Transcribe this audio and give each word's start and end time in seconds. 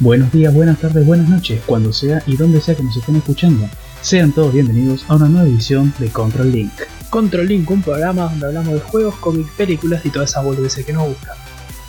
Buenos 0.00 0.30
días, 0.30 0.54
buenas 0.54 0.78
tardes, 0.78 1.04
buenas 1.04 1.28
noches, 1.28 1.60
cuando 1.66 1.92
sea 1.92 2.22
y 2.24 2.36
donde 2.36 2.60
sea 2.60 2.76
que 2.76 2.84
nos 2.84 2.96
estén 2.96 3.16
escuchando. 3.16 3.68
Sean 4.00 4.30
todos 4.30 4.52
bienvenidos 4.52 5.04
a 5.08 5.16
una 5.16 5.26
nueva 5.26 5.48
edición 5.48 5.92
de 5.98 6.08
Control 6.08 6.52
Link. 6.52 6.72
Control 7.10 7.48
Link, 7.48 7.68
un 7.68 7.82
programa 7.82 8.26
donde 8.28 8.46
hablamos 8.46 8.74
de 8.74 8.80
juegos, 8.80 9.16
cómics, 9.16 9.50
películas 9.56 10.06
y 10.06 10.10
toda 10.10 10.24
esa 10.24 10.40
boludeces 10.40 10.86
que 10.86 10.92
nos 10.92 11.08
gusta. 11.08 11.34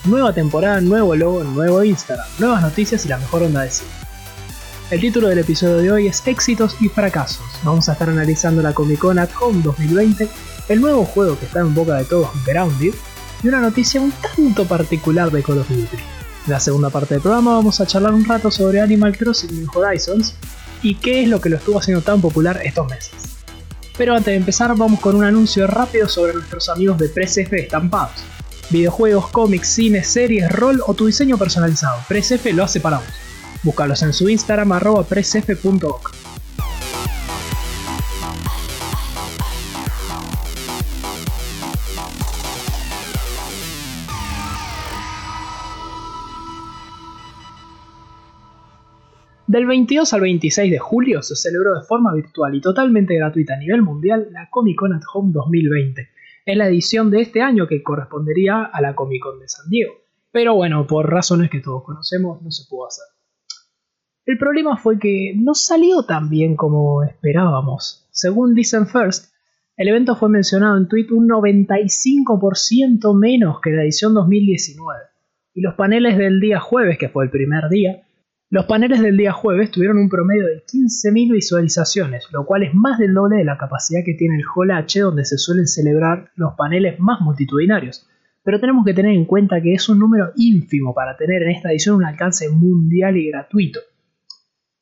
Nueva 0.06 0.34
temporada, 0.34 0.82
nuevo 0.82 1.16
logo, 1.16 1.44
nuevo 1.44 1.84
Instagram, 1.84 2.26
nuevas 2.40 2.64
noticias 2.64 3.06
y 3.06 3.10
la 3.10 3.20
mejor 3.20 3.44
onda 3.44 3.62
de 3.62 3.70
cine. 3.70 3.92
El 4.90 5.02
título 5.02 5.28
del 5.28 5.38
episodio 5.38 5.78
de 5.78 5.92
hoy 5.92 6.08
es 6.08 6.26
Éxitos 6.26 6.78
y 6.82 6.90
Fracasos. 6.90 7.46
Vamos 7.64 7.90
a 7.90 7.92
estar 7.92 8.10
analizando 8.10 8.64
la 8.64 8.74
Comic 8.74 8.98
Con 8.98 9.20
at 9.20 9.30
Home 9.40 9.62
2020, 9.62 10.28
el 10.70 10.82
nuevo 10.82 11.06
juego 11.06 11.38
que 11.38 11.46
está 11.46 11.60
en 11.60 11.76
boca 11.76 11.94
de 11.94 12.06
todos, 12.06 12.30
Grounded, 12.44 12.96
y 13.44 13.48
una 13.48 13.60
noticia 13.60 14.02
un 14.02 14.12
tanto 14.14 14.66
particular 14.66 15.30
de 15.30 15.44
Call 15.44 15.60
of 15.60 15.70
Duty. 15.70 16.19
En 16.50 16.54
la 16.54 16.60
segunda 16.60 16.90
parte 16.90 17.14
del 17.14 17.22
programa 17.22 17.54
vamos 17.54 17.80
a 17.80 17.86
charlar 17.86 18.12
un 18.12 18.26
rato 18.26 18.50
sobre 18.50 18.82
Animal 18.82 19.16
Crossing 19.16 19.56
New 19.56 19.68
Horizons 19.72 20.34
y 20.82 20.96
qué 20.96 21.22
es 21.22 21.30
lo 21.30 21.40
que 21.40 21.48
lo 21.48 21.58
estuvo 21.58 21.78
haciendo 21.78 22.02
tan 22.02 22.22
popular 22.22 22.60
estos 22.66 22.90
meses. 22.90 23.14
Pero 23.96 24.16
antes 24.16 24.32
de 24.32 24.38
empezar 24.38 24.76
vamos 24.76 25.00
con 25.00 25.16
un 25.16 25.24
anuncio 25.24 25.68
rápido 25.68 26.10
sobre 26.10 26.34
nuestros 26.34 26.68
amigos 26.70 26.98
de 26.98 27.10
PresF 27.10 27.54
Estampados. 27.54 28.24
Videojuegos, 28.72 29.28
cómics, 29.28 29.68
cine, 29.68 30.04
series, 30.04 30.52
rol 30.52 30.82
o 30.88 30.96
tu 30.96 31.06
diseño 31.06 31.38
personalizado. 31.38 32.00
PresF 32.08 32.44
lo 32.52 32.64
hace 32.64 32.80
para 32.80 32.98
vos. 32.98 33.06
Búscalos 33.62 34.02
en 34.02 34.12
su 34.12 34.28
Instagram 34.28 34.72
arroba 34.72 35.04
presf.org. 35.04 36.29
Del 49.50 49.66
22 49.66 50.14
al 50.14 50.22
26 50.22 50.72
de 50.72 50.78
julio 50.78 51.24
se 51.24 51.36
celebró 51.36 51.74
de 51.74 51.82
forma 51.82 52.14
virtual 52.14 52.54
y 52.54 52.62
totalmente 52.62 53.16
gratuita 53.16 53.56
a 53.56 53.58
nivel 53.58 53.82
mundial 53.82 54.28
la 54.30 54.48
Comic 54.52 54.78
Con 54.78 54.94
at 54.94 55.02
Home 55.12 55.32
2020. 55.34 56.08
Es 56.46 56.56
la 56.56 56.68
edición 56.68 57.10
de 57.10 57.22
este 57.22 57.42
año 57.42 57.66
que 57.66 57.82
correspondería 57.82 58.62
a 58.62 58.80
la 58.80 58.94
Comic 58.94 59.24
Con 59.24 59.40
de 59.40 59.48
San 59.48 59.68
Diego. 59.68 59.96
Pero 60.32 60.54
bueno, 60.54 60.86
por 60.86 61.10
razones 61.10 61.50
que 61.50 61.62
todos 61.62 61.84
conocemos, 61.84 62.44
no 62.44 62.52
se 62.52 62.70
pudo 62.70 62.86
hacer. 62.86 63.06
El 64.28 64.38
problema 64.38 64.78
fue 64.78 65.00
que 65.00 65.34
no 65.36 65.56
salió 65.56 66.04
tan 66.04 66.30
bien 66.30 66.56
como 66.56 67.02
esperábamos. 67.02 68.08
Según 68.12 68.54
Listen 68.54 68.86
First, 68.86 69.34
el 69.78 69.88
evento 69.88 70.16
fue 70.16 70.30
mencionado 70.30 70.78
en 70.78 70.88
Twitter 70.88 71.14
un 71.14 71.28
95% 71.28 73.20
menos 73.20 73.62
que 73.62 73.72
la 73.72 73.82
edición 73.82 74.14
2019. 74.14 75.00
Y 75.56 75.62
los 75.62 75.74
paneles 75.74 76.20
del 76.20 76.40
día 76.40 76.60
jueves, 76.60 77.00
que 77.00 77.10
fue 77.10 77.24
el 77.24 77.32
primer 77.32 77.68
día, 77.70 78.04
los 78.52 78.66
paneles 78.66 79.02
del 79.02 79.16
día 79.16 79.32
jueves 79.32 79.70
tuvieron 79.70 80.00
un 80.00 80.10
promedio 80.10 80.48
de 80.48 80.64
15.000 80.66 81.34
visualizaciones, 81.34 82.26
lo 82.32 82.46
cual 82.48 82.64
es 82.64 82.74
más 82.74 82.98
del 82.98 83.14
doble 83.14 83.38
de 83.38 83.46
la 83.46 83.60
capacidad 83.60 84.02
que 84.04 84.16
tiene 84.16 84.38
el 84.38 84.44
Hall 84.56 84.72
H 84.72 85.02
donde 85.02 85.24
se 85.24 85.38
suelen 85.38 85.68
celebrar 85.68 86.32
los 86.36 86.56
paneles 86.58 87.00
más 87.00 87.22
multitudinarios. 87.22 88.08
Pero 88.44 88.60
tenemos 88.60 88.86
que 88.86 88.96
tener 88.96 89.14
en 89.14 89.26
cuenta 89.26 89.62
que 89.62 89.74
es 89.74 89.88
un 89.88 90.00
número 90.00 90.32
ínfimo 90.36 90.96
para 90.96 91.16
tener 91.16 91.44
en 91.44 91.52
esta 91.52 91.70
edición 91.70 91.98
un 91.98 92.06
alcance 92.06 92.50
mundial 92.50 93.18
y 93.18 93.30
gratuito. 93.30 93.82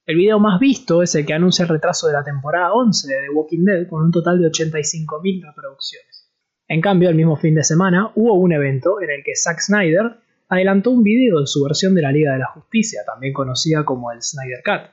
El 0.06 0.16
video 0.16 0.40
más 0.40 0.62
visto 0.62 1.04
es 1.04 1.14
el 1.16 1.26
que 1.26 1.34
anuncia 1.34 1.64
el 1.64 1.70
retraso 1.70 2.08
de 2.08 2.14
la 2.14 2.24
temporada 2.24 2.72
11 2.72 3.08
de 3.10 3.22
The 3.28 3.36
Walking 3.36 3.66
Dead 3.66 3.90
con 3.90 4.02
un 4.02 4.12
total 4.12 4.40
de 4.40 4.48
85.000 4.48 5.46
reproducciones. 5.46 6.32
En 6.70 6.80
cambio, 6.80 7.10
el 7.10 7.16
mismo 7.16 7.36
fin 7.36 7.56
de 7.56 7.64
semana 7.66 8.14
hubo 8.16 8.36
un 8.36 8.54
evento 8.54 9.02
en 9.02 9.10
el 9.10 9.24
que 9.26 9.36
Zack 9.36 9.60
Snyder 9.60 10.16
adelantó 10.50 10.92
un 10.92 11.04
video 11.04 11.42
de 11.42 11.48
su 11.48 11.64
versión 11.64 11.96
de 11.96 12.02
la 12.02 12.12
Liga 12.12 12.34
de 12.34 12.40
la 12.40 12.48
Justicia, 12.48 13.02
también 13.06 13.34
conocida 13.34 13.84
como 13.84 14.12
el 14.12 14.22
Snyder 14.22 14.62
Cut, 14.64 14.92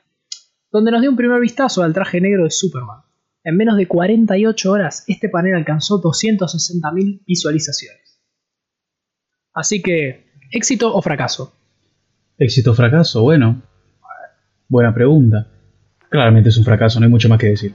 donde 0.71 0.91
nos 0.91 1.01
dio 1.01 1.09
un 1.09 1.15
primer 1.15 1.39
vistazo 1.39 1.83
al 1.83 1.93
traje 1.93 2.19
negro 2.19 2.43
de 2.43 2.51
Superman. 2.51 3.01
En 3.43 3.57
menos 3.57 3.77
de 3.77 3.87
48 3.87 4.71
horas, 4.71 5.03
este 5.07 5.29
panel 5.29 5.55
alcanzó 5.55 6.01
260.000 6.01 7.23
visualizaciones. 7.25 8.19
Así 9.53 9.81
que, 9.81 10.31
¿éxito 10.51 10.93
o 10.93 11.01
fracaso? 11.01 11.53
Éxito 12.37 12.71
o 12.71 12.73
fracaso, 12.73 13.21
bueno. 13.21 13.61
Buena 14.67 14.93
pregunta. 14.93 15.47
Claramente 16.09 16.49
es 16.49 16.57
un 16.57 16.65
fracaso, 16.65 16.99
no 16.99 17.05
hay 17.05 17.11
mucho 17.11 17.29
más 17.29 17.39
que 17.39 17.47
decir. 17.47 17.73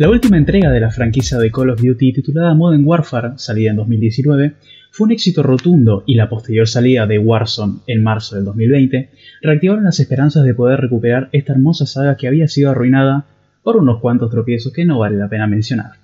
La 0.00 0.08
última 0.08 0.38
entrega 0.38 0.70
de 0.70 0.80
la 0.80 0.90
franquicia 0.90 1.36
de 1.36 1.50
Call 1.50 1.68
of 1.68 1.82
Duty 1.82 2.14
titulada 2.14 2.54
Modern 2.54 2.86
Warfare, 2.86 3.32
salida 3.36 3.72
en 3.72 3.76
2019, 3.76 4.54
fue 4.92 5.04
un 5.04 5.12
éxito 5.12 5.42
rotundo 5.42 6.04
y 6.06 6.14
la 6.14 6.30
posterior 6.30 6.66
salida 6.66 7.06
de 7.06 7.18
Warzone 7.18 7.80
en 7.86 8.02
marzo 8.02 8.34
del 8.34 8.46
2020 8.46 9.10
reactivaron 9.42 9.84
las 9.84 10.00
esperanzas 10.00 10.44
de 10.44 10.54
poder 10.54 10.80
recuperar 10.80 11.28
esta 11.32 11.52
hermosa 11.52 11.84
saga 11.84 12.16
que 12.16 12.28
había 12.28 12.48
sido 12.48 12.70
arruinada 12.70 13.26
por 13.62 13.76
unos 13.76 14.00
cuantos 14.00 14.30
tropiezos 14.30 14.72
que 14.72 14.86
no 14.86 15.00
vale 15.00 15.18
la 15.18 15.28
pena 15.28 15.46
mencionar. 15.46 15.98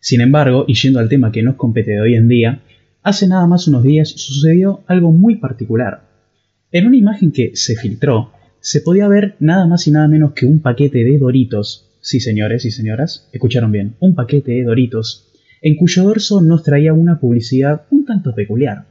Sin 0.00 0.22
embargo, 0.22 0.64
y 0.66 0.72
yendo 0.72 0.98
al 0.98 1.10
tema 1.10 1.32
que 1.32 1.42
nos 1.42 1.56
compete 1.56 1.90
de 1.90 2.00
hoy 2.00 2.14
en 2.14 2.28
día, 2.28 2.62
hace 3.02 3.28
nada 3.28 3.46
más 3.46 3.68
unos 3.68 3.82
días 3.82 4.08
sucedió 4.08 4.84
algo 4.86 5.12
muy 5.12 5.36
particular. 5.36 6.00
En 6.70 6.86
una 6.86 6.96
imagen 6.96 7.30
que 7.30 7.50
se 7.56 7.76
filtró, 7.76 8.32
se 8.60 8.80
podía 8.80 9.06
ver 9.06 9.36
nada 9.38 9.66
más 9.66 9.86
y 9.86 9.90
nada 9.90 10.08
menos 10.08 10.32
que 10.32 10.46
un 10.46 10.60
paquete 10.60 11.04
de 11.04 11.18
Doritos 11.18 11.91
Sí, 12.02 12.18
señores 12.18 12.64
y 12.64 12.72
señoras, 12.72 13.28
escucharon 13.32 13.70
bien, 13.70 13.94
un 14.00 14.16
paquete 14.16 14.50
de 14.50 14.64
Doritos, 14.64 15.30
en 15.62 15.76
cuyo 15.76 16.02
dorso 16.02 16.40
nos 16.40 16.64
traía 16.64 16.92
una 16.92 17.20
publicidad 17.20 17.82
un 17.90 18.04
tanto 18.04 18.34
peculiar. 18.34 18.86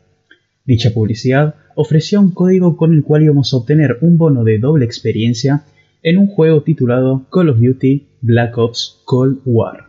Dicha 0.63 0.91
publicidad 0.91 1.55
ofrecía 1.75 2.21
un 2.21 2.31
código 2.31 2.77
con 2.77 2.93
el 2.93 3.03
cual 3.03 3.23
íbamos 3.23 3.53
a 3.53 3.57
obtener 3.57 3.97
un 3.99 4.17
bono 4.17 4.45
de 4.45 4.59
doble 4.59 4.85
experiencia 4.85 5.65
en 6.01 6.19
un 6.19 6.27
juego 6.27 6.63
titulado 6.63 7.27
Call 7.29 7.49
of 7.49 7.59
Duty 7.59 8.07
Black 8.21 8.57
Ops 8.57 9.01
Cold 9.03 9.41
War, 9.43 9.87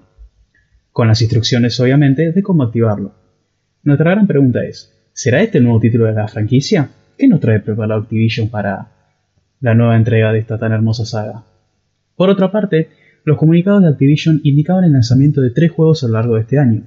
con 0.91 1.07
las 1.07 1.23
instrucciones 1.23 1.79
obviamente 1.79 2.33
de 2.33 2.43
cómo 2.43 2.65
activarlo. 2.65 3.15
Nuestra 3.85 4.11
gran 4.11 4.27
pregunta 4.27 4.65
es, 4.65 4.93
¿será 5.13 5.43
este 5.43 5.59
el 5.59 5.65
nuevo 5.65 5.79
título 5.79 6.07
de 6.07 6.15
la 6.15 6.27
franquicia? 6.27 6.91
¿Qué 7.17 7.29
nos 7.29 7.39
trae 7.39 7.61
preparado 7.61 8.01
Activision 8.01 8.49
para 8.49 8.89
la 9.61 9.75
nueva 9.75 9.97
entrega 9.97 10.33
de 10.33 10.41
esta 10.41 10.59
tan 10.59 10.73
hermosa 10.73 11.07
saga? 11.07 11.45
Por 12.17 12.29
otra 12.29 12.51
parte, 12.51 12.89
los 13.25 13.39
comunicados 13.39 13.83
de 13.83 13.89
Activision 13.89 14.41
indicaban 14.43 14.85
el 14.85 14.93
lanzamiento 14.93 15.41
de 15.41 15.51
tres 15.51 15.71
juegos 15.71 16.03
a 16.03 16.09
lo 16.09 16.15
largo 16.15 16.35
de 16.35 16.43
este 16.43 16.59
año. 16.59 16.85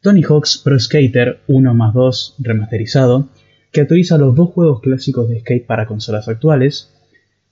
Tony 0.00 0.22
Hawk's 0.22 0.58
Pro 0.58 0.78
Skater 0.78 1.40
1 1.46 1.74
más 1.74 1.94
2 1.94 2.36
remasterizado, 2.38 3.28
que 3.72 3.82
actualiza 3.82 4.18
los 4.18 4.34
dos 4.34 4.50
juegos 4.50 4.80
clásicos 4.80 5.28
de 5.28 5.40
skate 5.40 5.66
para 5.66 5.86
consolas 5.86 6.28
actuales, 6.28 6.92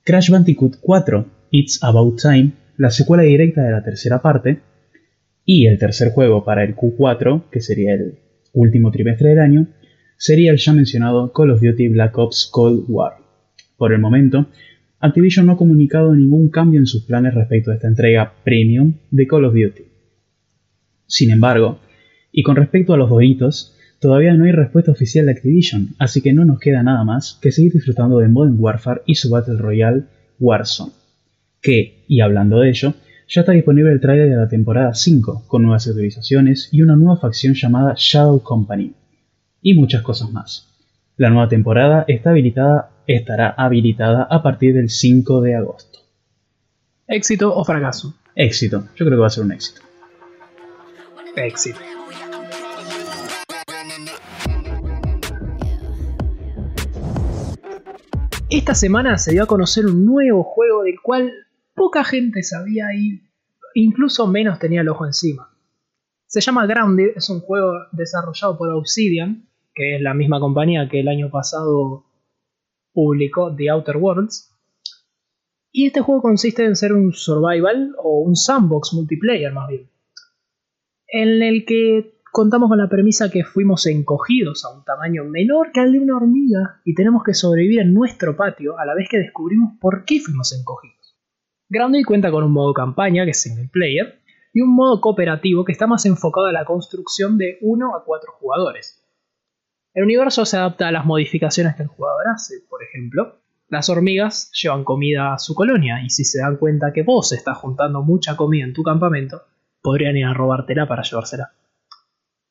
Crash 0.05 0.31
Bandicoot 0.31 0.77
4 0.81 1.27
It's 1.51 1.83
About 1.83 2.21
Time, 2.21 2.53
la 2.77 2.91
secuela 2.91 3.23
directa 3.23 3.63
de 3.63 3.73
la 3.73 3.83
tercera 3.83 4.23
parte, 4.23 4.61
y 5.45 5.67
el 5.67 5.79
tercer 5.79 6.13
juego 6.13 6.45
para 6.45 6.65
el 6.65 6.75
Q4, 6.75 7.51
que 7.51 7.61
sería 7.61 7.95
el 7.95 8.19
último 8.53 8.91
trimestre 8.91 9.31
del 9.31 9.41
año, 9.41 9.67
sería 10.17 10.53
el 10.53 10.59
ya 10.59 10.73
mencionado 10.73 11.33
Call 11.33 11.51
of 11.51 11.61
Duty 11.61 11.89
Black 11.89 12.17
Ops 12.17 12.49
Cold 12.51 12.85
War. 12.89 13.15
Por 13.77 13.93
el 13.93 14.01
momento, 14.01 14.47
Activision 15.05 15.45
no 15.45 15.53
ha 15.53 15.57
comunicado 15.59 16.15
ningún 16.15 16.49
cambio 16.49 16.81
en 16.81 16.87
sus 16.87 17.05
planes 17.05 17.35
respecto 17.35 17.71
a 17.71 17.75
esta 17.75 17.89
entrega 17.89 18.33
premium 18.43 18.95
de 19.11 19.27
Call 19.27 19.45
of 19.45 19.53
Duty. 19.53 19.83
Sin 21.07 21.31
embargo, 21.31 21.79
y 22.33 22.43
con 22.43 22.57
respecto 22.57 22.95
a 22.95 22.97
los 22.97 23.11
Doritos, 23.11 23.77
todavía 24.01 24.33
no 24.33 24.47
hay 24.47 24.53
respuesta 24.53 24.93
oficial 24.93 25.27
de 25.27 25.33
Activision, 25.33 25.89
así 25.99 26.23
que 26.23 26.33
no 26.33 26.47
nos 26.47 26.59
queda 26.59 26.83
nada 26.83 27.05
más 27.05 27.39
que 27.43 27.53
seguir 27.53 27.75
disfrutando 27.75 28.17
de 28.17 28.29
Modern 28.29 28.57
Warfare 28.59 29.03
y 29.05 29.17
su 29.17 29.29
Battle 29.29 29.59
Royale 29.59 30.05
Warzone. 30.41 30.93
Que, 31.61 32.07
y 32.09 32.21
hablando 32.21 32.61
de 32.61 32.71
ello, 32.71 32.95
ya 33.29 33.43
está 33.43 33.53
disponible 33.53 33.93
el 33.93 34.01
trailer 34.01 34.31
de 34.31 34.37
la 34.37 34.49
temporada 34.49 34.95
5, 34.95 35.45
con 35.47 35.65
nuevas 35.65 35.87
actualizaciones 35.87 36.71
y 36.73 36.81
una 36.81 36.97
nueva 36.97 37.19
facción 37.19 37.53
llamada 37.53 37.93
Shadow 37.95 38.43
Company, 38.43 38.95
y 39.61 39.75
muchas 39.75 40.01
cosas 40.01 40.33
más. 40.33 40.71
La 41.19 41.29
nueva 41.29 41.51
temporada 41.51 42.07
está 42.09 42.31
habilitada 42.31 42.94
estará 43.07 43.51
habilitada 43.51 44.27
a 44.31 44.43
partir 44.43 44.75
del 44.75 44.91
5 44.91 45.41
de 45.41 45.55
agosto. 45.55 46.01
¿Éxito 47.07 47.55
o 47.55 47.65
fracaso? 47.65 48.15
Éxito, 48.35 48.89
yo 48.97 49.05
creo 49.05 49.19
que 49.19 49.21
va 49.21 49.27
a 49.27 49.31
ser 49.31 49.45
un 49.45 49.53
éxito. 49.53 49.83
Éxito. 51.37 51.79
Esta 58.51 58.75
semana 58.75 59.19
se 59.19 59.33
dio 59.33 59.43
a 59.43 59.47
conocer 59.47 59.87
un 59.87 60.07
nuevo 60.07 60.45
juego 60.45 60.85
del 60.85 61.01
cual 61.03 61.33
poca 61.75 62.05
gente 62.05 62.43
sabía 62.43 62.87
y 62.97 63.21
incluso 63.75 64.27
menos 64.27 64.59
tenía 64.59 64.83
el 64.83 64.89
ojo 64.89 65.07
encima. 65.07 65.51
Se 66.27 66.41
llama 66.41 66.67
Grounded, 66.67 67.13
es 67.17 67.29
un 67.31 67.41
juego 67.41 67.73
desarrollado 67.93 68.57
por 68.57 68.69
Obsidian, 68.71 69.49
que 69.75 69.97
es 69.97 70.03
la 70.03 70.15
misma 70.15 70.41
compañía 70.41 70.89
que 70.89 71.01
el 71.01 71.09
año 71.09 71.31
pasado 71.31 72.05
publicó 72.95 73.55
The 73.55 73.69
Outer 73.69 73.99
Worlds. 73.99 74.51
Y 75.71 75.87
este 75.87 76.01
juego 76.01 76.23
consiste 76.23 76.65
en 76.65 76.77
ser 76.77 76.93
un 76.93 77.13
survival 77.13 77.95
o 77.99 78.21
un 78.21 78.37
sandbox 78.37 78.95
multiplayer 78.95 79.53
más 79.53 79.69
bien. 79.69 79.91
en 81.09 81.43
el 81.43 81.65
que 81.67 82.15
contamos 82.33 82.69
con 82.69 82.79
la 82.79 82.89
premisa 82.89 83.31
que 83.31 83.45
fuimos 83.45 83.87
encogidos 83.87 84.65
a 84.65 84.77
un 84.77 84.85
tamaño 84.85 85.25
menor 85.25 85.71
que 85.73 85.81
al 85.81 85.93
de 85.93 86.01
una 86.01 86.17
hormiga 86.17 86.81
y 86.85 86.95
tenemos 86.95 87.23
que 87.23 87.35
sobrevivir 87.35 87.81
en 87.81 87.95
nuestro 87.95 88.37
patio 88.37 88.77
a 88.79 88.85
la 88.85 88.95
vez 88.95 89.09
que 89.09 89.19
descubrimos 89.19 89.79
por 89.81 90.05
qué 90.05 90.19
fuimos 90.19 90.53
encogidos. 90.53 91.17
Grounded 91.69 92.05
cuenta 92.05 92.33
con 92.33 92.43
un 92.43 92.53
modo 92.53 92.75
campaña 92.75 93.25
que 93.25 93.31
es 93.31 93.41
single 93.41 93.69
player 93.73 94.21
y 94.53 94.63
un 94.63 94.75
modo 94.75 95.01
cooperativo 95.01 95.65
que 95.65 95.73
está 95.73 95.87
más 95.87 96.07
enfocado 96.07 96.47
a 96.47 96.53
la 96.53 96.65
construcción 96.65 97.39
de 97.39 97.59
1 97.61 97.97
a 97.97 98.05
4 98.05 98.33
jugadores. 98.39 99.04
El 99.95 100.03
universo 100.05 100.45
se 100.45 100.57
adapta 100.57 100.89
a 100.89 100.93
las 100.93 101.07
modificaciones 101.07 101.77
que 101.77 101.85
el 101.85 101.89
jugador 101.89 102.25
hace, 102.35 102.57
por 102.69 102.83
ejemplo, 102.83 103.39
las 103.69 103.89
hormigas 103.89 104.51
llevan 104.53 104.83
comida 104.83 105.33
a 105.33 105.39
su 105.39 105.55
colonia 105.55 106.03
y 106.05 106.11
si 106.11 106.25
se 106.25 106.41
dan 106.41 106.57
cuenta 106.57 106.93
que 106.93 107.05
vos 107.05 107.33
estás 107.33 107.59
juntando 107.59 108.03
mucha 108.03 108.37
comida 108.37 108.65
en 108.65 108.73
tu 108.73 108.83
campamento, 108.83 109.43
podrían 109.81 110.17
ir 110.17 110.27
a 110.27 110.35
robártela 110.35 110.89
para 110.89 111.03
llevársela. 111.03 111.53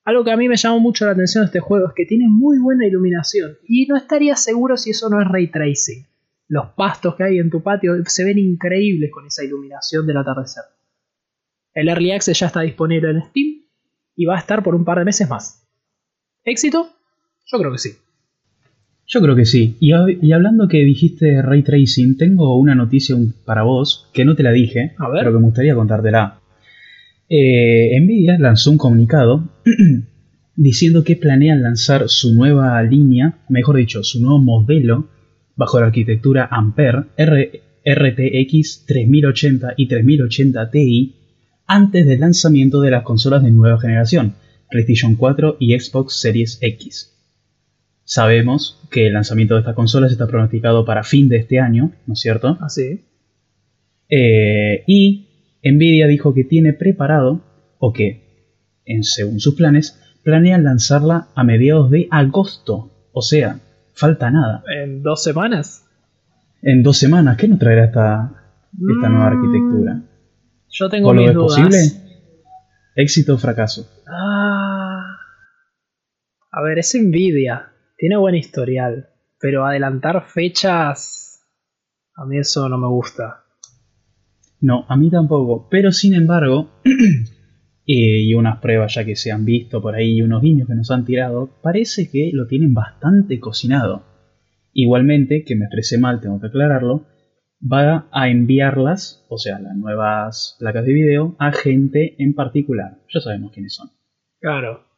Algo 0.06 0.24
que 0.24 0.32
a 0.32 0.38
mí 0.38 0.48
me 0.48 0.56
llamó 0.56 0.80
mucho 0.80 1.06
la 1.06 1.12
atención 1.12 1.44
de 1.44 1.48
este 1.48 1.60
juego 1.60 1.88
es 1.88 1.94
que 1.94 2.06
tiene 2.06 2.26
muy 2.30 2.60
buena 2.60 2.88
iluminación 2.88 3.58
y 3.68 3.86
no 3.88 3.98
estaría 3.98 4.36
seguro 4.38 4.78
si 4.78 4.92
eso 4.92 5.10
no 5.10 5.22
es 5.22 5.28
ray 5.28 5.48
tracing. 5.48 6.06
Los 6.48 6.68
pastos 6.72 7.16
que 7.16 7.24
hay 7.24 7.40
en 7.40 7.50
tu 7.50 7.62
patio 7.62 7.94
se 8.06 8.24
ven 8.24 8.38
increíbles 8.38 9.12
con 9.12 9.26
esa 9.28 9.44
iluminación 9.44 10.08
del 10.08 10.18
atardecer. 10.18 10.64
El 11.74 11.90
Early 11.90 12.12
Access 12.12 12.40
ya 12.40 12.48
está 12.48 12.62
disponible 12.62 13.12
en 13.12 13.22
Steam 13.22 13.66
y 14.16 14.26
va 14.26 14.36
a 14.36 14.40
estar 14.40 14.64
por 14.64 14.76
un 14.76 14.86
par 14.86 15.00
de 15.00 15.06
meses 15.06 15.28
más. 15.30 15.68
¿Éxito? 16.44 16.90
Yo 17.46 17.60
creo 17.60 17.72
que 17.72 17.78
sí. 17.78 17.92
Yo 19.06 19.22
creo 19.22 19.36
que 19.36 19.46
sí. 19.46 19.76
Y, 19.80 19.92
hablando 20.32 20.68
que 20.68 20.84
dijiste 20.84 21.42
ray 21.42 21.62
tracing, 21.62 22.18
tengo 22.18 22.58
una 22.58 22.74
noticia 22.74 23.16
para 23.46 23.64
vos 23.64 24.10
que 24.14 24.26
no 24.26 24.36
te 24.36 24.44
la 24.44 24.52
dije, 24.52 24.94
pero 24.98 25.32
que 25.32 25.38
me 25.38 25.46
gustaría 25.46 25.76
contártela. 25.76 26.40
Eh, 27.30 28.00
Nvidia 28.00 28.38
lanzó 28.40 28.72
un 28.72 28.78
comunicado 28.78 29.50
diciendo 30.56 31.04
que 31.04 31.16
planean 31.16 31.64
lanzar 31.64 32.10
su 32.10 32.34
nueva 32.34 32.82
línea, 32.84 33.40
mejor 33.50 33.78
dicho, 33.78 34.04
su 34.04 34.22
nuevo 34.22 34.40
modelo 34.40 35.10
bajo 35.56 35.80
la 35.80 35.88
arquitectura 35.88 36.48
Ampere 36.50 37.04
RTX 37.86 38.86
3080 38.86 39.74
y 39.78 39.88
3080 39.88 40.72
Ti 40.72 41.16
antes 41.68 42.06
del 42.06 42.20
lanzamiento 42.20 42.82
de 42.82 42.92
las 42.92 43.04
consolas 43.04 43.44
de 43.44 43.52
nueva 43.52 43.80
generación, 43.80 44.36
PlayStation 44.70 45.16
4 45.16 45.58
y 45.60 45.80
Xbox 45.80 46.20
Series 46.20 46.60
X. 46.62 47.13
Sabemos 48.06 48.82
que 48.92 49.08
el 49.08 49.14
lanzamiento 49.14 49.54
de 49.54 49.62
estas 49.62 49.76
consolas 49.76 50.12
está 50.12 50.28
pronosticado 50.28 50.86
para 50.86 51.04
fin 51.04 51.30
de 51.30 51.38
este 51.38 51.60
año, 51.60 51.92
¿no 52.06 52.14
es 52.14 52.20
cierto? 52.20 52.58
Así. 52.62 53.02
Ah, 53.02 53.14
eh, 54.10 54.84
y 54.88 55.28
Nvidia 55.64 56.08
dijo 56.08 56.34
que 56.34 56.44
tiene 56.44 56.74
preparado, 56.74 57.42
o 57.80 57.94
que, 57.94 58.82
en, 58.86 59.04
según 59.04 59.40
sus 59.40 59.56
planes, 59.56 60.00
planean 60.24 60.64
lanzarla 60.64 61.30
a 61.36 61.44
mediados 61.44 61.90
de 61.90 62.08
agosto. 62.12 62.92
O 63.14 63.22
sea, 63.22 63.60
falta 63.94 64.30
nada. 64.32 64.64
¿En 64.84 65.02
dos 65.02 65.24
semanas? 65.24 65.86
En 66.62 66.84
dos 66.84 66.98
semanas. 66.98 67.38
¿Qué 67.38 67.48
nos 67.48 67.60
traerá 67.60 67.86
esta, 67.86 68.60
esta 68.74 69.10
nueva 69.10 69.30
mm, 69.30 69.34
arquitectura? 69.34 70.04
Yo 70.70 70.90
tengo 70.90 71.14
mis 71.14 71.34
dudas. 71.34 71.60
posible? 71.60 71.78
¿Éxito 72.96 73.36
o 73.36 73.38
fracaso? 73.38 73.90
Ah, 74.08 75.18
a 76.52 76.62
ver, 76.62 76.80
es 76.80 76.96
Nvidia. 76.96 77.73
Tiene 77.96 78.18
buen 78.18 78.36
historial, 78.36 79.10
pero 79.40 79.66
adelantar 79.66 80.26
fechas, 80.28 81.46
a 82.16 82.26
mí 82.26 82.38
eso 82.38 82.68
no 82.70 82.78
me 82.78 82.88
gusta. 82.88 83.44
No, 84.62 84.86
a 84.88 84.96
mí 84.96 85.10
tampoco, 85.10 85.68
pero 85.70 85.92
sin 85.92 86.14
embargo, 86.14 86.72
y 87.86 88.34
unas 88.34 88.60
pruebas 88.60 88.96
ya 88.96 89.06
que 89.06 89.16
se 89.16 89.32
han 89.32 89.46
visto 89.46 89.82
por 89.82 89.96
ahí, 89.96 90.18
y 90.18 90.22
unos 90.22 90.42
guiños 90.42 90.68
que 90.68 90.76
nos 90.76 90.90
han 90.92 91.06
tirado, 91.06 91.50
parece 91.62 92.10
que 92.10 92.32
lo 92.34 92.48
tienen 92.48 92.74
bastante 92.74 93.40
cocinado. 93.40 94.04
Igualmente, 94.72 95.44
que 95.46 95.56
me 95.56 95.66
expresé 95.66 96.00
mal, 96.00 96.20
tengo 96.20 96.40
que 96.40 96.48
aclararlo, 96.48 97.06
va 97.62 98.08
a 98.12 98.30
enviarlas, 98.30 99.26
o 99.30 99.38
sea, 99.38 99.60
las 99.60 99.76
nuevas 99.76 100.56
placas 100.60 100.86
de 100.86 100.94
video, 100.94 101.36
a 101.38 101.52
gente 101.52 102.16
en 102.18 102.34
particular. 102.34 102.98
Ya 103.14 103.20
sabemos 103.20 103.52
quiénes 103.52 103.76
son. 103.76 103.90
Claro 104.40 104.93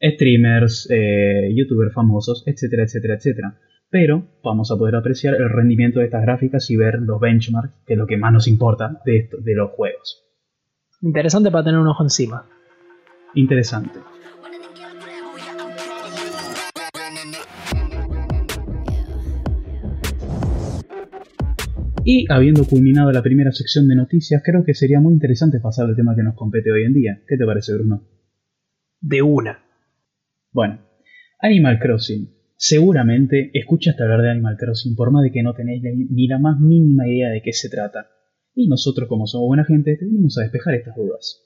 streamers, 0.00 0.88
eh, 0.90 1.52
youtubers 1.54 1.92
famosos, 1.92 2.44
etcétera, 2.46 2.84
etcétera, 2.84 3.14
etcétera. 3.14 3.58
Pero 3.90 4.26
vamos 4.44 4.70
a 4.70 4.76
poder 4.76 4.96
apreciar 4.96 5.34
el 5.34 5.48
rendimiento 5.48 6.00
de 6.00 6.06
estas 6.06 6.22
gráficas 6.22 6.70
y 6.70 6.76
ver 6.76 7.00
los 7.00 7.20
benchmarks, 7.20 7.74
que 7.86 7.94
es 7.94 7.98
lo 7.98 8.06
que 8.06 8.18
más 8.18 8.32
nos 8.32 8.46
importa 8.46 9.00
de, 9.04 9.16
esto, 9.16 9.38
de 9.38 9.54
los 9.54 9.70
juegos. 9.70 10.24
Interesante 11.00 11.50
para 11.50 11.64
tener 11.64 11.80
un 11.80 11.88
ojo 11.88 12.02
encima. 12.02 12.46
Interesante. 13.34 13.98
Y 22.04 22.24
habiendo 22.30 22.64
culminado 22.64 23.12
la 23.12 23.22
primera 23.22 23.52
sección 23.52 23.86
de 23.86 23.94
noticias, 23.94 24.42
creo 24.44 24.64
que 24.64 24.72
sería 24.72 24.98
muy 24.98 25.12
interesante 25.12 25.60
pasar 25.60 25.86
al 25.86 25.96
tema 25.96 26.16
que 26.16 26.22
nos 26.22 26.34
compete 26.34 26.72
hoy 26.72 26.84
en 26.84 26.94
día. 26.94 27.20
¿Qué 27.28 27.36
te 27.36 27.44
parece, 27.44 27.74
Bruno? 27.74 28.02
De 29.00 29.20
una. 29.20 29.67
Bueno, 30.52 30.80
Animal 31.40 31.78
Crossing. 31.78 32.34
Seguramente 32.56 33.50
escuchaste 33.52 34.02
hablar 34.02 34.22
de 34.22 34.30
Animal 34.30 34.56
Crossing 34.56 34.96
por 34.96 35.12
más 35.12 35.22
de 35.22 35.30
que 35.30 35.42
no 35.42 35.54
tenéis 35.54 35.82
ni 36.10 36.26
la 36.26 36.38
más 36.38 36.58
mínima 36.58 37.06
idea 37.06 37.28
de 37.30 37.42
qué 37.42 37.52
se 37.52 37.68
trata. 37.68 38.08
Y 38.54 38.66
nosotros, 38.66 39.08
como 39.08 39.26
somos 39.26 39.46
buena 39.46 39.64
gente, 39.64 39.96
te 39.96 40.04
venimos 40.04 40.36
a 40.38 40.42
despejar 40.42 40.74
estas 40.74 40.96
dudas. 40.96 41.44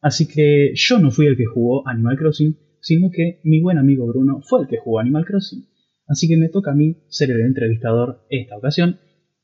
Así 0.00 0.26
que 0.26 0.72
yo 0.74 0.98
no 0.98 1.10
fui 1.10 1.26
el 1.26 1.36
que 1.36 1.44
jugó 1.44 1.86
Animal 1.86 2.16
Crossing, 2.16 2.56
sino 2.80 3.10
que 3.10 3.40
mi 3.44 3.60
buen 3.60 3.78
amigo 3.78 4.06
Bruno 4.06 4.40
fue 4.42 4.62
el 4.62 4.68
que 4.68 4.78
jugó 4.78 4.98
Animal 4.98 5.24
Crossing. 5.24 5.64
Así 6.06 6.26
que 6.28 6.36
me 6.36 6.48
toca 6.48 6.72
a 6.72 6.74
mí 6.74 7.04
ser 7.08 7.30
el 7.30 7.42
entrevistador 7.42 8.26
esta 8.28 8.56
ocasión 8.56 8.98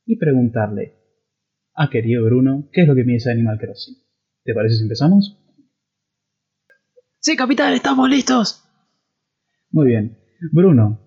y 0.05 0.17
preguntarle 0.17 0.95
a 1.75 1.89
querido 1.91 2.25
Bruno 2.25 2.69
qué 2.73 2.83
es 2.83 2.89
lo 2.89 2.97
que 2.97 3.05
piensa 3.05 3.31
Animal 3.31 3.59
Crossing. 3.59 3.95
¿Te 4.43 4.55
parece 4.55 4.77
si 4.77 4.83
empezamos? 4.83 5.39
Sí, 7.21 7.37
capitán, 7.37 7.73
estamos 7.73 8.09
listos. 8.09 8.65
Muy 9.73 9.89
bien. 9.89 10.17
Bruno, 10.53 11.01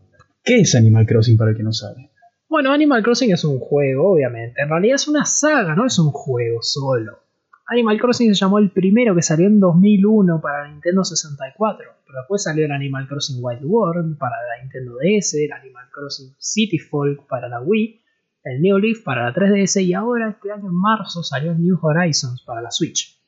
¿qué 0.43 0.57
es 0.59 0.75
Animal 0.75 1.05
Crossing 1.05 1.37
para 1.37 1.51
el 1.51 1.57
que 1.57 1.63
no 1.63 1.71
sabe? 1.71 2.11
Bueno, 2.49 2.73
Animal 2.73 3.01
Crossing 3.01 3.31
es 3.31 3.45
un 3.45 3.59
juego, 3.59 4.11
obviamente. 4.11 4.61
En 4.61 4.69
realidad 4.69 4.95
es 4.95 5.07
una 5.07 5.23
saga, 5.23 5.73
no 5.73 5.85
es 5.85 5.97
un 5.99 6.11
juego 6.11 6.61
solo. 6.61 7.19
Animal 7.65 7.97
Crossing 7.97 8.35
se 8.35 8.41
llamó 8.41 8.59
el 8.59 8.71
primero 8.71 9.15
que 9.15 9.21
salió 9.21 9.47
en 9.47 9.61
2001 9.61 10.41
para 10.41 10.67
Nintendo 10.67 11.05
64, 11.05 11.85
pero 12.05 12.19
después 12.19 12.43
salió 12.43 12.65
el 12.65 12.73
Animal 12.73 13.07
Crossing 13.07 13.37
Wild 13.41 13.63
World 13.63 14.17
para 14.17 14.35
la 14.35 14.61
Nintendo 14.61 14.95
DS, 14.97 15.35
el 15.35 15.53
Animal 15.53 15.85
Crossing 15.93 16.35
City 16.37 16.77
Folk 16.77 17.25
para 17.27 17.47
la 17.47 17.61
Wii, 17.61 18.01
el 18.43 18.61
New 18.61 18.79
Leaf 18.79 19.01
para 19.05 19.23
la 19.23 19.33
3DS 19.33 19.81
y 19.85 19.93
ahora 19.93 20.31
este 20.31 20.51
año 20.51 20.67
en 20.67 20.75
marzo 20.75 21.23
salió 21.23 21.53
el 21.53 21.61
New 21.61 21.79
Horizons 21.81 22.43
para 22.43 22.61
la 22.61 22.69
Switch. 22.69 23.20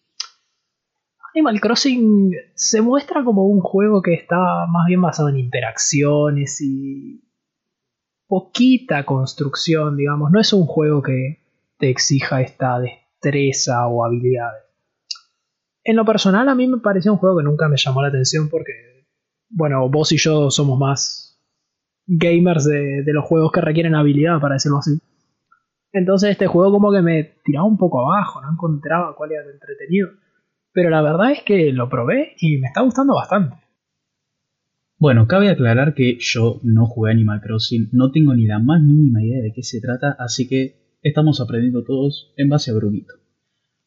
Animal 1.36 1.60
Crossing 1.60 2.32
se 2.54 2.82
muestra 2.82 3.24
como 3.24 3.48
un 3.48 3.60
juego 3.60 4.02
que 4.02 4.14
está 4.14 4.38
más 4.68 4.86
bien 4.88 5.02
basado 5.02 5.30
en 5.30 5.40
interacciones 5.40 6.62
y 6.62 7.24
poquita 8.28 9.04
construcción, 9.04 9.98
digamos. 9.98 10.32
No 10.32 10.40
es 10.40 10.54
un 10.54 10.66
juego 10.66 11.02
que 11.02 11.40
te 11.80 11.90
exija 11.90 12.42
esta 12.42 12.80
destreza 12.80 13.88
o 13.88 14.06
habilidades. 14.06 14.64
En 15.84 15.96
lo 15.96 16.06
personal 16.06 16.48
a 16.50 16.56
mí 16.56 16.68
me 16.68 16.78
pareció 16.78 17.12
un 17.12 17.18
juego 17.18 17.38
que 17.38 17.44
nunca 17.44 17.68
me 17.68 17.78
llamó 17.78 18.02
la 18.02 18.10
atención 18.10 18.48
porque, 18.50 19.08
bueno, 19.50 19.90
vos 19.90 20.12
y 20.12 20.18
yo 20.18 20.52
somos 20.52 20.78
más 20.78 21.42
gamers 22.06 22.66
de, 22.66 23.04
de 23.04 23.14
los 23.14 23.26
juegos 23.26 23.52
que 23.52 23.62
requieren 23.62 23.96
habilidad, 23.96 24.40
para 24.40 24.54
decirlo 24.54 24.78
así. 24.78 25.00
Entonces 25.92 26.32
este 26.32 26.48
juego 26.48 26.72
como 26.72 26.92
que 26.92 27.02
me 27.02 27.24
tiraba 27.44 27.66
un 27.66 27.78
poco 27.78 28.02
abajo, 28.02 28.42
no 28.42 28.52
encontraba 28.52 29.16
cuál 29.16 29.32
era 29.32 29.44
el 29.44 29.52
entretenido. 29.52 30.10
Pero 30.74 30.90
la 30.90 31.02
verdad 31.02 31.32
es 31.32 31.44
que 31.44 31.72
lo 31.72 31.88
probé 31.88 32.34
y 32.40 32.58
me 32.58 32.68
está 32.68 32.82
gustando 32.82 33.14
bastante. 33.14 33.56
Bueno, 34.98 35.28
cabe 35.28 35.50
aclarar 35.50 35.94
que 35.94 36.18
yo 36.20 36.60
no 36.64 36.88
jugué 36.88 37.12
Animal 37.12 37.42
Crossing, 37.42 37.90
no 37.92 38.12
tengo 38.12 38.34
ni 38.34 38.46
la 38.46 38.60
más 38.60 38.82
mínima 38.82 39.24
idea 39.24 39.42
de 39.42 39.52
qué 39.54 39.62
se 39.62 39.82
trata, 39.82 40.16
así 40.18 40.48
que 40.48 40.98
estamos 41.02 41.42
aprendiendo 41.42 41.84
todos 41.84 42.34
en 42.38 42.50
base 42.50 42.72
a 42.72 42.74
Brunito. 42.74 43.14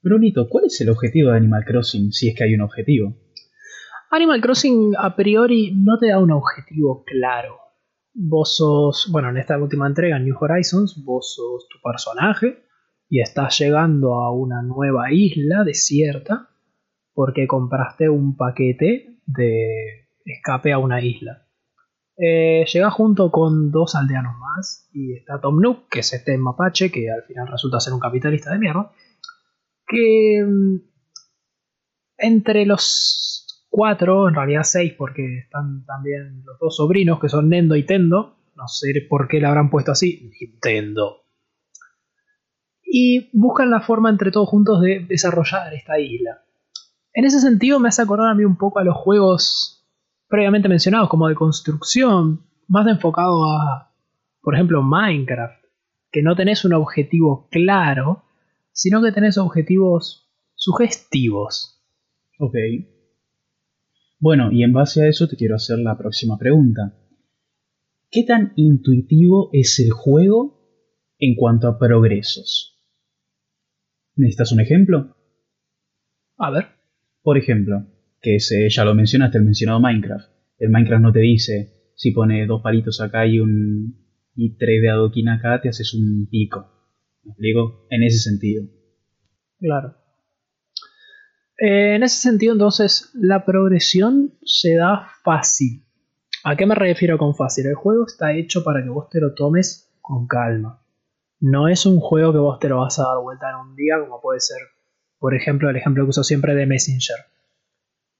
Brunito, 0.02 0.48
¿cuál 0.48 0.66
es 0.66 0.80
el 0.80 0.90
objetivo 0.90 1.30
de 1.30 1.38
Animal 1.38 1.64
Crossing 1.64 2.12
si 2.12 2.28
es 2.28 2.36
que 2.36 2.44
hay 2.44 2.54
un 2.54 2.60
objetivo? 2.60 3.16
Animal 4.10 4.40
Crossing 4.40 4.94
a 4.96 5.16
priori 5.16 5.72
no 5.74 5.98
te 5.98 6.08
da 6.08 6.20
un 6.20 6.30
objetivo 6.30 7.02
claro. 7.04 7.56
Vos 8.14 8.56
sos, 8.56 9.08
bueno, 9.10 9.30
en 9.30 9.38
esta 9.38 9.58
última 9.58 9.86
entrega, 9.86 10.18
New 10.18 10.36
Horizons, 10.38 11.02
vos 11.04 11.34
sos 11.34 11.66
tu 11.68 11.78
personaje 11.82 12.62
y 13.08 13.20
estás 13.20 13.58
llegando 13.58 14.14
a 14.14 14.32
una 14.32 14.62
nueva 14.62 15.12
isla 15.12 15.64
desierta 15.64 16.50
porque 17.16 17.46
compraste 17.46 18.10
un 18.10 18.36
paquete 18.36 19.16
de 19.24 20.10
escape 20.22 20.74
a 20.74 20.78
una 20.78 21.00
isla. 21.00 21.46
Eh, 22.18 22.66
llega 22.70 22.90
junto 22.90 23.30
con 23.30 23.70
dos 23.70 23.94
aldeanos 23.94 24.36
más 24.38 24.90
y 24.92 25.14
está 25.14 25.40
Tom 25.40 25.58
Nook, 25.62 25.88
que 25.88 26.00
es 26.00 26.12
este 26.12 26.36
mapache, 26.36 26.92
que 26.92 27.10
al 27.10 27.22
final 27.22 27.48
resulta 27.48 27.80
ser 27.80 27.94
un 27.94 28.00
capitalista 28.00 28.52
de 28.52 28.58
mierda, 28.58 28.92
que 29.86 30.44
mm, 30.46 30.76
entre 32.18 32.66
los 32.66 33.64
cuatro, 33.70 34.28
en 34.28 34.34
realidad 34.34 34.64
seis, 34.64 34.92
porque 34.92 35.38
están 35.38 35.86
también 35.86 36.42
los 36.44 36.58
dos 36.58 36.76
sobrinos 36.76 37.18
que 37.18 37.30
son 37.30 37.48
Nendo 37.48 37.76
y 37.76 37.86
Tendo. 37.86 38.36
No 38.54 38.68
sé 38.68 38.88
por 39.08 39.26
qué 39.26 39.40
le 39.40 39.46
habrán 39.46 39.70
puesto 39.70 39.92
así. 39.92 40.30
Nintendo. 40.38 41.22
Y 42.82 43.30
buscan 43.32 43.70
la 43.70 43.80
forma 43.80 44.10
entre 44.10 44.30
todos 44.30 44.50
juntos 44.50 44.82
de 44.82 45.06
desarrollar 45.08 45.72
esta 45.72 45.98
isla. 45.98 46.42
En 47.16 47.24
ese 47.24 47.40
sentido 47.40 47.80
me 47.80 47.88
hace 47.88 48.02
acordar 48.02 48.28
a 48.28 48.34
mí 48.34 48.44
un 48.44 48.58
poco 48.58 48.78
a 48.78 48.84
los 48.84 48.94
juegos 48.94 49.88
previamente 50.28 50.68
mencionados, 50.68 51.08
como 51.08 51.28
de 51.28 51.34
construcción, 51.34 52.46
más 52.68 52.86
enfocado 52.88 53.46
a, 53.46 53.90
por 54.42 54.54
ejemplo, 54.54 54.82
Minecraft, 54.82 55.64
que 56.12 56.22
no 56.22 56.36
tenés 56.36 56.66
un 56.66 56.74
objetivo 56.74 57.48
claro, 57.50 58.24
sino 58.70 59.02
que 59.02 59.12
tenés 59.12 59.38
objetivos 59.38 60.30
sugestivos. 60.56 61.82
Ok. 62.38 62.54
Bueno, 64.18 64.52
y 64.52 64.62
en 64.62 64.74
base 64.74 65.02
a 65.02 65.08
eso 65.08 65.26
te 65.26 65.36
quiero 65.36 65.54
hacer 65.54 65.78
la 65.78 65.96
próxima 65.96 66.36
pregunta. 66.36 66.98
¿Qué 68.10 68.24
tan 68.24 68.52
intuitivo 68.56 69.48
es 69.54 69.80
el 69.80 69.90
juego 69.90 70.68
en 71.18 71.34
cuanto 71.34 71.66
a 71.68 71.78
progresos? 71.78 72.78
¿Necesitas 74.16 74.52
un 74.52 74.60
ejemplo? 74.60 75.16
A 76.36 76.50
ver. 76.50 76.75
Por 77.26 77.38
ejemplo, 77.38 77.84
que 78.20 78.36
ese, 78.36 78.68
ya 78.70 78.84
lo 78.84 78.94
mencionaste, 78.94 79.38
el 79.38 79.44
mencionado 79.44 79.80
Minecraft. 79.80 80.30
El 80.58 80.70
Minecraft 80.70 81.02
no 81.02 81.12
te 81.12 81.18
dice 81.18 81.90
si 81.96 82.12
pone 82.12 82.46
dos 82.46 82.62
palitos 82.62 83.00
acá 83.00 83.26
y 83.26 83.40
un 83.40 83.96
y 84.36 84.56
tres 84.56 84.80
de 84.80 84.90
adoquín 84.90 85.28
acá, 85.28 85.60
te 85.60 85.68
haces 85.68 85.92
un 85.92 86.28
pico. 86.30 86.70
¿Me 87.24 87.32
explico? 87.32 87.88
En 87.90 88.04
ese 88.04 88.18
sentido. 88.18 88.62
Claro. 89.58 89.96
Eh, 91.58 91.96
en 91.96 92.04
ese 92.04 92.20
sentido, 92.20 92.52
entonces, 92.52 93.10
la 93.14 93.44
progresión 93.44 94.34
se 94.44 94.76
da 94.76 95.08
fácil. 95.24 95.84
¿A 96.44 96.54
qué 96.54 96.64
me 96.64 96.76
refiero 96.76 97.18
con 97.18 97.34
fácil? 97.34 97.66
El 97.66 97.74
juego 97.74 98.04
está 98.06 98.34
hecho 98.34 98.62
para 98.62 98.84
que 98.84 98.88
vos 98.88 99.08
te 99.08 99.20
lo 99.20 99.34
tomes 99.34 99.98
con 100.00 100.28
calma. 100.28 100.80
No 101.40 101.66
es 101.66 101.86
un 101.86 101.98
juego 101.98 102.32
que 102.32 102.38
vos 102.38 102.60
te 102.60 102.68
lo 102.68 102.82
vas 102.82 103.00
a 103.00 103.02
dar 103.02 103.18
vuelta 103.20 103.50
en 103.50 103.68
un 103.68 103.74
día, 103.74 103.96
como 103.98 104.20
puede 104.20 104.38
ser 104.38 104.58
por 105.18 105.34
ejemplo, 105.34 105.70
el 105.70 105.76
ejemplo 105.76 106.04
que 106.04 106.10
uso 106.10 106.24
siempre 106.24 106.54
de 106.54 106.66
Messenger. 106.66 107.16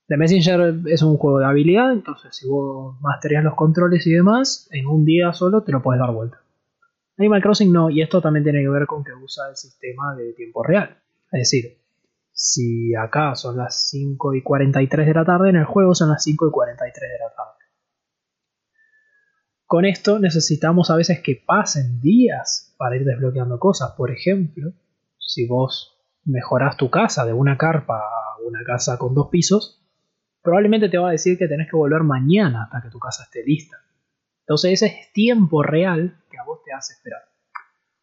The 0.09 0.17
Messenger 0.17 0.75
es 0.87 1.03
un 1.03 1.17
juego 1.17 1.41
de 1.41 1.47
habilidad, 1.47 1.93
entonces 1.93 2.35
si 2.37 2.49
vos 2.49 3.01
masterías 3.01 3.43
los 3.43 3.55
controles 3.55 4.07
y 4.07 4.13
demás, 4.13 4.69
en 4.71 4.87
un 4.87 5.05
día 5.05 5.33
solo 5.33 5.63
te 5.63 5.73
lo 5.73 5.83
puedes 5.83 6.01
dar 6.01 6.13
vuelta. 6.13 6.41
Animal 7.19 7.43
Crossing 7.43 7.73
no, 7.73 7.91
y 7.91 8.03
esto 8.03 8.21
también 8.21 8.45
tiene 8.45 8.61
que 8.61 8.69
ver 8.69 8.87
con 8.87 9.03
que 9.03 9.13
usa 9.13 9.49
el 9.49 9.57
sistema 9.57 10.15
de 10.15 10.33
tiempo 10.35 10.63
real. 10.63 10.99
Es 11.33 11.51
decir, 11.51 11.79
si 12.31 12.95
acá 12.95 13.35
son 13.35 13.57
las 13.57 13.89
5 13.89 14.35
y 14.35 14.43
43 14.43 15.07
de 15.07 15.15
la 15.15 15.25
tarde, 15.25 15.49
en 15.49 15.57
el 15.57 15.65
juego 15.65 15.95
son 15.95 16.11
las 16.11 16.23
5 16.23 16.49
y 16.49 16.51
43 16.51 17.11
de 17.11 17.19
la 17.19 17.35
tarde. 17.35 17.65
Con 19.65 19.85
esto 19.87 20.19
necesitamos 20.19 20.91
a 20.91 20.97
veces 20.97 21.21
que 21.23 21.43
pasen 21.45 22.01
días 22.01 22.75
para 22.79 22.97
ir 22.97 23.05
desbloqueando 23.05 23.59
cosas. 23.59 23.95
Por 23.97 24.11
ejemplo, 24.11 24.73
si 25.19 25.47
vos 25.49 25.96
mejoras 26.27 26.77
tu 26.77 26.91
casa 26.91 27.25
de 27.25 27.33
una 27.33 27.57
carpa 27.57 27.99
a 27.99 28.47
una 28.47 28.63
casa 28.65 28.99
con 28.99 29.15
dos 29.15 29.29
pisos, 29.31 29.83
probablemente 30.43 30.89
te 30.89 30.99
va 30.99 31.09
a 31.09 31.13
decir 31.13 31.39
que 31.39 31.49
tenés 31.49 31.71
que 31.71 31.77
volver 31.77 32.03
mañana 32.03 32.65
hasta 32.65 32.83
que 32.83 32.91
tu 32.91 32.99
casa 32.99 33.25
esté 33.25 33.43
lista. 33.45 33.79
Entonces 34.41 34.73
ese 34.73 34.87
es 34.87 35.13
tiempo 35.13 35.63
real 35.63 36.23
que 36.31 36.39
a 36.39 36.45
vos 36.45 36.61
te 36.65 36.73
hace 36.73 36.95
esperar. 36.95 37.23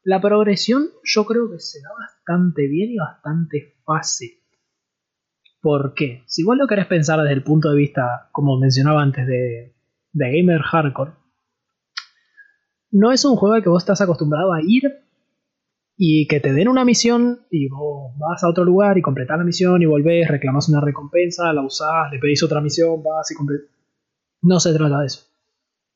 La 0.03 0.19
progresión 0.19 0.89
yo 1.03 1.25
creo 1.25 1.49
que 1.49 1.59
se 1.59 1.81
da 1.81 1.89
bastante 1.97 2.67
bien 2.67 2.91
y 2.91 2.97
bastante 2.97 3.75
fácil. 3.85 4.31
¿Por 5.61 5.93
qué? 5.93 6.23
Si 6.27 6.43
vos 6.43 6.57
lo 6.57 6.67
querés 6.67 6.87
pensar 6.87 7.21
desde 7.21 7.33
el 7.33 7.43
punto 7.43 7.69
de 7.69 7.77
vista, 7.77 8.27
como 8.33 8.59
mencionaba 8.59 9.01
antes, 9.01 9.25
de, 9.25 9.77
de 10.11 10.31
gamer 10.31 10.61
hardcore, 10.61 11.13
no 12.91 13.11
es 13.13 13.23
un 13.23 13.37
juego 13.37 13.55
al 13.55 13.63
que 13.63 13.69
vos 13.69 13.81
estás 13.81 14.01
acostumbrado 14.01 14.51
a 14.51 14.59
ir 14.61 15.02
y 15.95 16.27
que 16.27 16.39
te 16.39 16.53
den 16.53 16.67
una 16.67 16.85
misión 16.85 17.45
y 17.51 17.67
vos 17.69 18.13
vas 18.17 18.43
a 18.43 18.49
otro 18.49 18.63
lugar 18.63 18.97
y 18.97 19.01
completas 19.01 19.37
la 19.37 19.43
misión 19.43 19.81
y 19.81 19.85
volvés, 19.85 20.27
reclamas 20.27 20.69
una 20.69 20.81
recompensa, 20.81 21.53
la 21.53 21.61
usás, 21.61 22.11
le 22.11 22.19
pedís 22.19 22.43
otra 22.43 22.61
misión, 22.61 23.03
vas 23.03 23.31
y 23.31 23.35
completas. 23.35 23.69
No 24.41 24.59
se 24.59 24.73
trata 24.73 24.99
de 24.99 25.05
eso. 25.05 25.27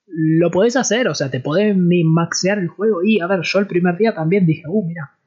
Lo 0.05 0.51
podés 0.51 0.77
hacer, 0.77 1.07
o 1.09 1.15
sea, 1.15 1.29
te 1.29 1.39
podés 1.39 1.75
maxear 1.75 2.59
el 2.59 2.69
juego 2.69 3.03
y, 3.03 3.19
a 3.19 3.27
ver, 3.27 3.41
yo 3.43 3.59
el 3.59 3.67
primer 3.67 3.97
día 3.97 4.15
también 4.15 4.45
dije, 4.45 4.63
uh, 4.67 4.87
mira, 4.87 5.17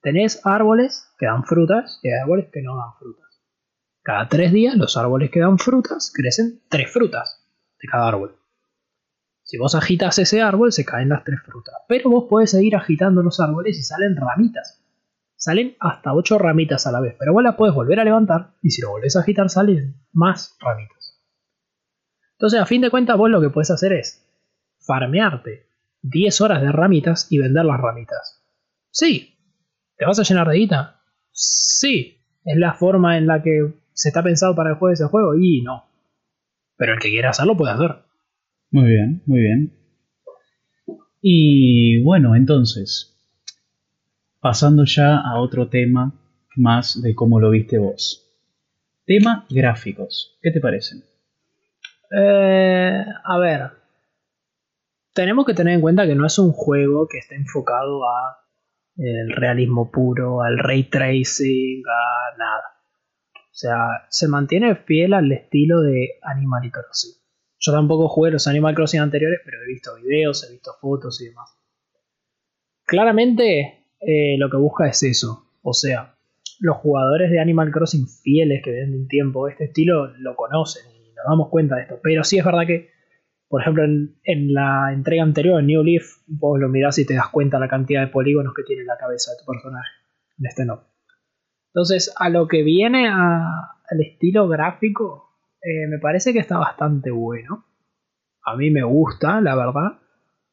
tenés 0.00 0.40
árboles 0.46 1.12
que 1.18 1.26
dan 1.26 1.44
frutas 1.44 2.00
y 2.02 2.10
árboles 2.10 2.46
que 2.52 2.62
no 2.62 2.76
dan 2.76 2.94
frutas. 2.98 3.42
Cada 4.02 4.28
tres 4.28 4.52
días 4.52 4.76
los 4.76 4.96
árboles 4.96 5.30
que 5.30 5.40
dan 5.40 5.58
frutas 5.58 6.12
crecen 6.14 6.62
tres 6.68 6.90
frutas 6.90 7.44
de 7.80 7.88
cada 7.88 8.08
árbol. 8.08 8.36
Si 9.44 9.58
vos 9.58 9.74
agitas 9.74 10.18
ese 10.18 10.40
árbol, 10.40 10.72
se 10.72 10.86
caen 10.86 11.10
las 11.10 11.22
tres 11.22 11.40
frutas. 11.44 11.74
Pero 11.86 12.10
vos 12.10 12.24
podés 12.28 12.50
seguir 12.50 12.76
agitando 12.76 13.22
los 13.22 13.40
árboles 13.40 13.78
y 13.78 13.82
salen 13.82 14.16
ramitas. 14.16 14.82
Salen 15.36 15.76
hasta 15.80 16.14
ocho 16.14 16.38
ramitas 16.38 16.86
a 16.86 16.92
la 16.92 17.00
vez. 17.00 17.14
Pero 17.18 17.34
vos 17.34 17.42
las 17.42 17.54
podés 17.54 17.74
volver 17.74 18.00
a 18.00 18.04
levantar 18.04 18.54
y 18.62 18.70
si 18.70 18.80
lo 18.80 18.90
volvés 18.90 19.16
a 19.16 19.20
agitar 19.20 19.50
salen 19.50 19.96
más 20.12 20.56
ramitas. 20.58 21.20
Entonces, 22.32 22.58
a 22.58 22.66
fin 22.66 22.80
de 22.80 22.90
cuentas, 22.90 23.18
vos 23.18 23.28
lo 23.28 23.42
que 23.42 23.50
puedes 23.50 23.70
hacer 23.70 23.92
es 23.92 24.26
farmearte 24.78 25.66
10 26.00 26.40
horas 26.40 26.62
de 26.62 26.72
ramitas 26.72 27.26
y 27.30 27.38
vender 27.38 27.66
las 27.66 27.80
ramitas. 27.80 28.42
Sí. 28.90 29.36
¿Te 29.96 30.06
vas 30.06 30.18
a 30.18 30.22
llenar 30.22 30.48
de 30.48 30.56
guita? 30.56 31.00
Sí. 31.32 32.18
¿Es 32.44 32.56
la 32.56 32.72
forma 32.72 33.18
en 33.18 33.26
la 33.26 33.42
que 33.42 33.74
se 33.92 34.08
está 34.08 34.22
pensado 34.22 34.54
para 34.54 34.70
el 34.70 34.76
juego 34.76 34.88
de 34.88 34.94
ese 34.94 35.04
juego? 35.04 35.34
Y 35.34 35.60
no. 35.60 35.84
Pero 36.76 36.94
el 36.94 36.98
que 36.98 37.10
quiera 37.10 37.30
hacerlo 37.30 37.56
puede 37.56 37.74
hacer. 37.74 38.04
Muy 38.74 38.88
bien, 38.88 39.22
muy 39.26 39.38
bien. 39.38 39.72
Y 41.22 42.02
bueno, 42.02 42.34
entonces, 42.34 43.16
pasando 44.40 44.82
ya 44.84 45.16
a 45.16 45.38
otro 45.38 45.68
tema 45.68 46.12
más 46.56 47.00
de 47.00 47.14
cómo 47.14 47.38
lo 47.38 47.50
viste 47.50 47.78
vos. 47.78 48.28
Tema 49.06 49.46
gráficos, 49.48 50.40
¿qué 50.42 50.50
te 50.50 50.58
parecen? 50.58 51.04
Eh, 52.18 53.04
a 53.24 53.38
ver, 53.38 53.70
tenemos 55.12 55.46
que 55.46 55.54
tener 55.54 55.74
en 55.74 55.80
cuenta 55.80 56.04
que 56.08 56.16
no 56.16 56.26
es 56.26 56.36
un 56.40 56.50
juego 56.50 57.06
que 57.06 57.18
esté 57.18 57.36
enfocado 57.36 58.08
a 58.08 58.38
el 58.96 59.30
realismo 59.36 59.92
puro, 59.92 60.42
al 60.42 60.58
ray 60.58 60.82
tracing, 60.82 61.80
a 61.86 62.36
nada. 62.38 62.64
O 63.36 63.54
sea, 63.54 63.76
se 64.08 64.26
mantiene 64.26 64.74
fiel 64.74 65.14
al 65.14 65.30
estilo 65.30 65.80
de 65.80 66.18
Animal 66.22 66.72
Crossing. 66.72 67.23
Yo 67.64 67.72
tampoco 67.72 68.08
jugué 68.10 68.30
los 68.30 68.46
Animal 68.46 68.74
Crossing 68.74 69.00
anteriores, 69.00 69.40
pero 69.42 69.62
he 69.62 69.66
visto 69.66 69.94
videos, 69.96 70.46
he 70.46 70.52
visto 70.52 70.72
fotos 70.78 71.22
y 71.22 71.28
demás. 71.28 71.58
Claramente 72.84 73.86
eh, 74.00 74.36
lo 74.36 74.50
que 74.50 74.58
busca 74.58 74.86
es 74.86 75.02
eso. 75.02 75.46
O 75.62 75.72
sea, 75.72 76.14
los 76.60 76.76
jugadores 76.76 77.30
de 77.30 77.40
Animal 77.40 77.70
Crossing 77.70 78.06
fieles 78.06 78.62
que 78.62 78.70
ven 78.70 78.92
un 78.92 79.08
tiempo 79.08 79.48
este 79.48 79.64
estilo 79.64 80.08
lo 80.18 80.36
conocen 80.36 80.82
y 80.94 81.14
nos 81.14 81.24
damos 81.26 81.48
cuenta 81.48 81.76
de 81.76 81.82
esto. 81.82 82.00
Pero 82.02 82.22
sí 82.22 82.38
es 82.38 82.44
verdad 82.44 82.66
que, 82.66 82.90
por 83.48 83.62
ejemplo, 83.62 83.82
en, 83.82 84.52
la 84.52 84.92
entrega 84.92 85.22
anterior, 85.22 85.58
en 85.58 85.66
New 85.66 85.82
Leaf, 85.82 86.04
vos 86.26 86.60
lo 86.60 86.68
mirás 86.68 86.98
y 86.98 87.06
te 87.06 87.14
das 87.14 87.30
cuenta 87.30 87.58
la 87.58 87.68
cantidad 87.68 88.02
de 88.02 88.08
polígonos 88.08 88.52
que 88.54 88.64
tiene 88.64 88.84
la 88.84 88.98
cabeza 88.98 89.30
de 89.30 89.38
tu 89.38 89.50
personaje. 89.50 89.88
En 90.38 90.44
este 90.44 90.66
no. 90.66 90.84
Entonces, 91.68 92.12
a 92.18 92.28
lo 92.28 92.46
que 92.46 92.62
viene 92.62 93.08
al 93.08 94.00
estilo 94.00 94.48
gráfico, 94.48 95.23
eh, 95.64 95.86
me 95.88 95.98
parece 95.98 96.34
que 96.34 96.40
está 96.40 96.58
bastante 96.58 97.10
bueno. 97.10 97.64
A 98.44 98.54
mí 98.54 98.70
me 98.70 98.84
gusta, 98.84 99.40
la 99.40 99.56
verdad. 99.56 99.98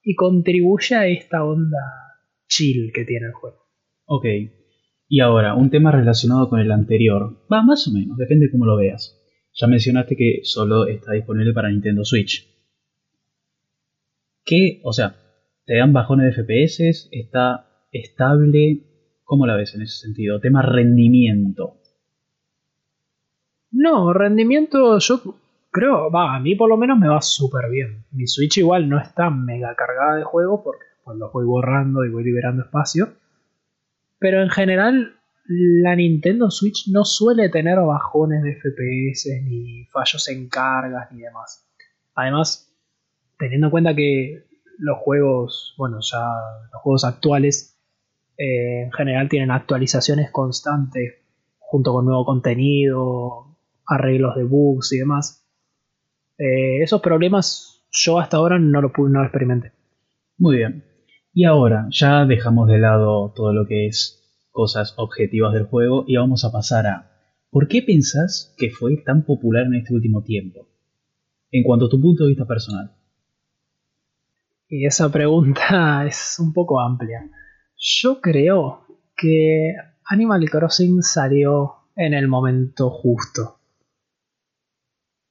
Y 0.01 0.15
contribuye 0.15 0.95
a 0.95 1.05
esta 1.05 1.43
onda 1.43 2.17
chill 2.47 2.91
que 2.93 3.03
tiene 3.03 3.27
el 3.27 3.33
juego. 3.33 3.57
Ok. 4.05 4.25
Y 5.09 5.19
ahora, 5.19 5.55
un 5.55 5.69
tema 5.69 5.91
relacionado 5.91 6.49
con 6.49 6.61
el 6.61 6.71
anterior. 6.71 7.45
Va, 7.51 7.61
más 7.61 7.85
o 7.89 7.91
menos, 7.91 8.17
depende 8.17 8.45
de 8.45 8.51
cómo 8.51 8.65
lo 8.65 8.77
veas. 8.77 9.17
Ya 9.53 9.67
mencionaste 9.67 10.15
que 10.15 10.39
solo 10.43 10.87
está 10.87 11.11
disponible 11.11 11.51
para 11.53 11.69
Nintendo 11.69 12.05
Switch. 12.05 12.47
¿Qué? 14.45 14.79
O 14.83 14.93
sea, 14.93 15.17
¿te 15.65 15.75
dan 15.75 15.91
bajones 15.91 16.33
de 16.33 16.43
FPS? 16.43 17.09
¿Está 17.11 17.87
estable? 17.91 18.85
¿Cómo 19.23 19.45
la 19.45 19.57
ves 19.57 19.75
en 19.75 19.81
ese 19.81 19.97
sentido? 19.97 20.39
Tema 20.39 20.61
rendimiento. 20.61 21.80
No, 23.71 24.13
rendimiento 24.13 24.99
yo 24.99 25.21
creo, 25.71 26.11
va, 26.11 26.35
a 26.35 26.39
mí 26.39 26.55
por 26.55 26.69
lo 26.69 26.77
menos 26.77 26.99
me 26.99 27.07
va 27.07 27.21
súper 27.21 27.69
bien. 27.69 28.03
Mi 28.11 28.27
Switch 28.27 28.57
igual 28.57 28.89
no 28.89 28.99
está 28.99 29.29
mega 29.29 29.75
cargada 29.75 30.17
de 30.17 30.23
juego 30.23 30.63
porque 30.63 30.85
pues 31.03 31.17
lo 31.17 31.31
voy 31.31 31.45
borrando 31.45 32.03
y 32.05 32.09
voy 32.09 32.23
liberando 32.23 32.63
espacio. 32.63 33.13
Pero 34.19 34.41
en 34.41 34.49
general 34.49 35.15
la 35.47 35.95
Nintendo 35.95 36.51
Switch 36.51 36.87
no 36.89 37.03
suele 37.03 37.49
tener 37.49 37.79
bajones 37.79 38.43
de 38.43 38.55
FPS 38.55 39.41
ni 39.43 39.85
fallos 39.85 40.27
en 40.29 40.47
cargas 40.49 41.11
ni 41.11 41.21
demás. 41.21 41.65
Además, 42.13 42.71
teniendo 43.39 43.67
en 43.67 43.71
cuenta 43.71 43.95
que 43.95 44.45
los 44.77 44.97
juegos, 44.99 45.75
bueno, 45.77 45.99
ya 46.01 46.19
los 46.71 46.81
juegos 46.81 47.03
actuales 47.05 47.77
eh, 48.37 48.83
en 48.83 48.91
general 48.91 49.29
tienen 49.29 49.51
actualizaciones 49.51 50.29
constantes 50.31 51.15
junto 51.59 51.93
con 51.93 52.05
nuevo 52.05 52.25
contenido, 52.25 53.50
arreglos 53.91 54.35
de 54.35 54.43
bugs 54.43 54.93
y 54.93 54.99
demás. 54.99 55.45
Eh, 56.37 56.81
esos 56.81 57.01
problemas 57.01 57.85
yo 57.91 58.19
hasta 58.19 58.37
ahora 58.37 58.57
no 58.57 58.81
lo, 58.81 58.91
no 58.97 59.19
lo 59.19 59.23
experimenté. 59.23 59.73
Muy 60.37 60.57
bien. 60.57 60.85
Y 61.33 61.45
ahora 61.45 61.87
ya 61.91 62.25
dejamos 62.25 62.67
de 62.67 62.79
lado 62.79 63.31
todo 63.35 63.53
lo 63.53 63.67
que 63.67 63.87
es 63.87 64.47
cosas 64.51 64.93
objetivas 64.97 65.53
del 65.53 65.65
juego 65.65 66.03
y 66.07 66.17
vamos 66.17 66.43
a 66.43 66.51
pasar 66.51 66.87
a 66.87 67.11
¿por 67.49 67.67
qué 67.67 67.81
pensás 67.81 68.53
que 68.57 68.69
fue 68.69 68.97
tan 69.05 69.23
popular 69.23 69.65
en 69.65 69.75
este 69.75 69.93
último 69.93 70.23
tiempo? 70.23 70.67
En 71.51 71.63
cuanto 71.63 71.85
a 71.85 71.89
tu 71.89 72.01
punto 72.01 72.23
de 72.23 72.29
vista 72.29 72.45
personal. 72.45 72.91
Y 74.67 74.85
esa 74.85 75.11
pregunta 75.11 76.05
es 76.07 76.37
un 76.39 76.53
poco 76.53 76.79
amplia. 76.79 77.29
Yo 77.77 78.21
creo 78.21 78.85
que 79.15 79.73
Animal 80.05 80.49
Crossing 80.49 81.01
salió 81.01 81.73
en 81.95 82.13
el 82.13 82.27
momento 82.27 82.89
justo. 82.89 83.60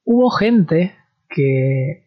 Hubo 0.05 0.31
gente 0.31 0.95
que 1.29 2.07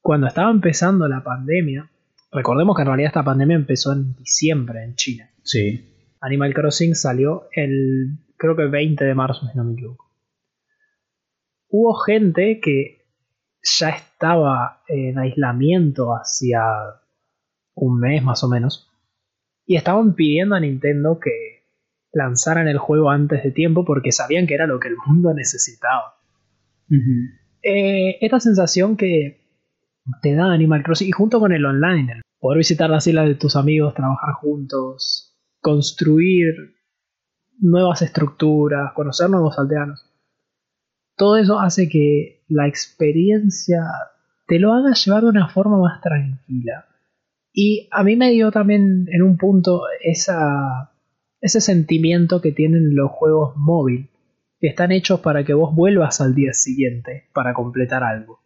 cuando 0.00 0.26
estaba 0.26 0.50
empezando 0.50 1.08
la 1.08 1.22
pandemia, 1.22 1.90
recordemos 2.30 2.76
que 2.76 2.82
en 2.82 2.88
realidad 2.88 3.08
esta 3.08 3.24
pandemia 3.24 3.56
empezó 3.56 3.92
en 3.92 4.14
diciembre 4.16 4.84
en 4.84 4.94
China. 4.94 5.30
Sí. 5.42 6.16
Animal 6.20 6.54
Crossing 6.54 6.94
salió 6.94 7.48
el 7.52 8.18
creo 8.36 8.56
que 8.56 8.66
20 8.66 9.04
de 9.04 9.14
marzo, 9.14 9.46
si 9.46 9.56
no 9.56 9.64
me 9.64 9.72
equivoco. 9.74 10.12
Hubo 11.68 11.94
gente 11.94 12.60
que 12.60 13.06
ya 13.62 13.90
estaba 13.90 14.82
en 14.88 15.18
aislamiento 15.18 16.14
hacía 16.14 16.62
un 17.74 17.98
mes 17.98 18.22
más 18.22 18.44
o 18.44 18.48
menos. 18.48 18.90
Y 19.66 19.76
estaban 19.76 20.14
pidiendo 20.14 20.54
a 20.54 20.60
Nintendo 20.60 21.18
que 21.18 21.64
lanzaran 22.12 22.68
el 22.68 22.78
juego 22.78 23.10
antes 23.10 23.42
de 23.42 23.50
tiempo 23.50 23.84
porque 23.84 24.12
sabían 24.12 24.46
que 24.46 24.54
era 24.54 24.66
lo 24.66 24.78
que 24.78 24.88
el 24.88 24.96
mundo 25.06 25.34
necesitaba. 25.34 26.15
Eh, 27.62 28.18
esta 28.20 28.40
sensación 28.40 28.96
que 28.96 29.40
te 30.22 30.34
da 30.34 30.52
Animal 30.52 30.82
Crossing 30.82 31.08
y 31.08 31.12
junto 31.12 31.40
con 31.40 31.52
el 31.52 31.64
online, 31.64 32.12
el 32.12 32.22
poder 32.38 32.58
visitar 32.58 32.90
las 32.90 33.06
islas 33.06 33.26
de 33.26 33.34
tus 33.34 33.56
amigos, 33.56 33.94
trabajar 33.94 34.34
juntos, 34.34 35.36
construir 35.60 36.54
nuevas 37.58 38.02
estructuras, 38.02 38.92
conocer 38.92 39.30
nuevos 39.30 39.58
aldeanos 39.58 40.06
todo 41.16 41.38
eso 41.38 41.58
hace 41.58 41.88
que 41.88 42.44
la 42.48 42.68
experiencia 42.68 43.82
te 44.46 44.58
lo 44.58 44.72
haga 44.72 44.92
llevar 44.92 45.22
de 45.22 45.30
una 45.30 45.48
forma 45.48 45.78
más 45.78 46.00
tranquila. 46.00 46.86
Y 47.52 47.88
a 47.90 48.04
mí 48.04 48.16
me 48.16 48.30
dio 48.30 48.52
también 48.52 49.06
en 49.10 49.22
un 49.22 49.38
punto 49.38 49.84
esa, 50.02 50.92
ese 51.40 51.60
sentimiento 51.60 52.42
que 52.42 52.52
tienen 52.52 52.94
los 52.94 53.10
juegos 53.10 53.56
móvil, 53.56 54.10
que 54.10 54.15
están 54.60 54.92
hechos 54.92 55.20
para 55.20 55.44
que 55.44 55.54
vos 55.54 55.74
vuelvas 55.74 56.20
al 56.20 56.34
día 56.34 56.52
siguiente 56.52 57.28
para 57.32 57.54
completar 57.54 58.02
algo. 58.02 58.40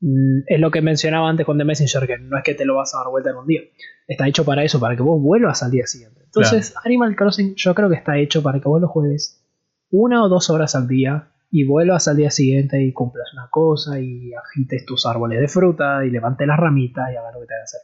Mm, 0.00 0.40
es 0.46 0.60
lo 0.60 0.70
que 0.70 0.82
mencionaba 0.82 1.28
antes 1.28 1.46
con 1.46 1.58
The 1.58 1.64
Messenger, 1.64 2.06
que 2.06 2.18
no 2.18 2.36
es 2.36 2.42
que 2.42 2.54
te 2.54 2.64
lo 2.64 2.76
vas 2.76 2.94
a 2.94 2.98
dar 2.98 3.08
vuelta 3.08 3.30
en 3.30 3.36
un 3.36 3.46
día. 3.46 3.60
Está 4.06 4.26
hecho 4.26 4.44
para 4.44 4.64
eso, 4.64 4.80
para 4.80 4.96
que 4.96 5.02
vos 5.02 5.20
vuelvas 5.20 5.62
al 5.62 5.70
día 5.70 5.86
siguiente. 5.86 6.22
Entonces, 6.24 6.74
Animal 6.84 7.16
Crossing 7.16 7.54
yo 7.56 7.74
creo 7.74 7.88
que 7.88 7.96
está 7.96 8.16
hecho 8.18 8.42
para 8.42 8.60
que 8.60 8.68
vos 8.68 8.80
lo 8.80 8.88
juegues 8.88 9.44
una 9.90 10.24
o 10.24 10.28
dos 10.28 10.50
horas 10.50 10.74
al 10.74 10.86
día 10.86 11.32
y 11.50 11.64
vuelvas 11.64 12.06
al 12.06 12.16
día 12.16 12.30
siguiente 12.30 12.80
y 12.80 12.92
cumplas 12.92 13.32
una 13.34 13.48
cosa 13.50 14.00
y 14.00 14.32
agites 14.32 14.86
tus 14.86 15.04
árboles 15.06 15.40
de 15.40 15.48
fruta 15.48 16.04
y 16.04 16.10
levantes 16.10 16.46
las 16.46 16.58
ramitas 16.58 17.10
y 17.12 17.16
hagas 17.16 17.34
lo 17.34 17.40
que 17.40 17.46
te 17.46 17.54
que 17.54 17.62
hacer. 17.62 17.80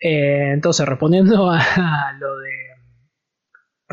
Eh, 0.00 0.52
entonces, 0.52 0.86
respondiendo 0.88 1.48
a, 1.50 2.12
lo 2.18 2.38
de 2.38 2.50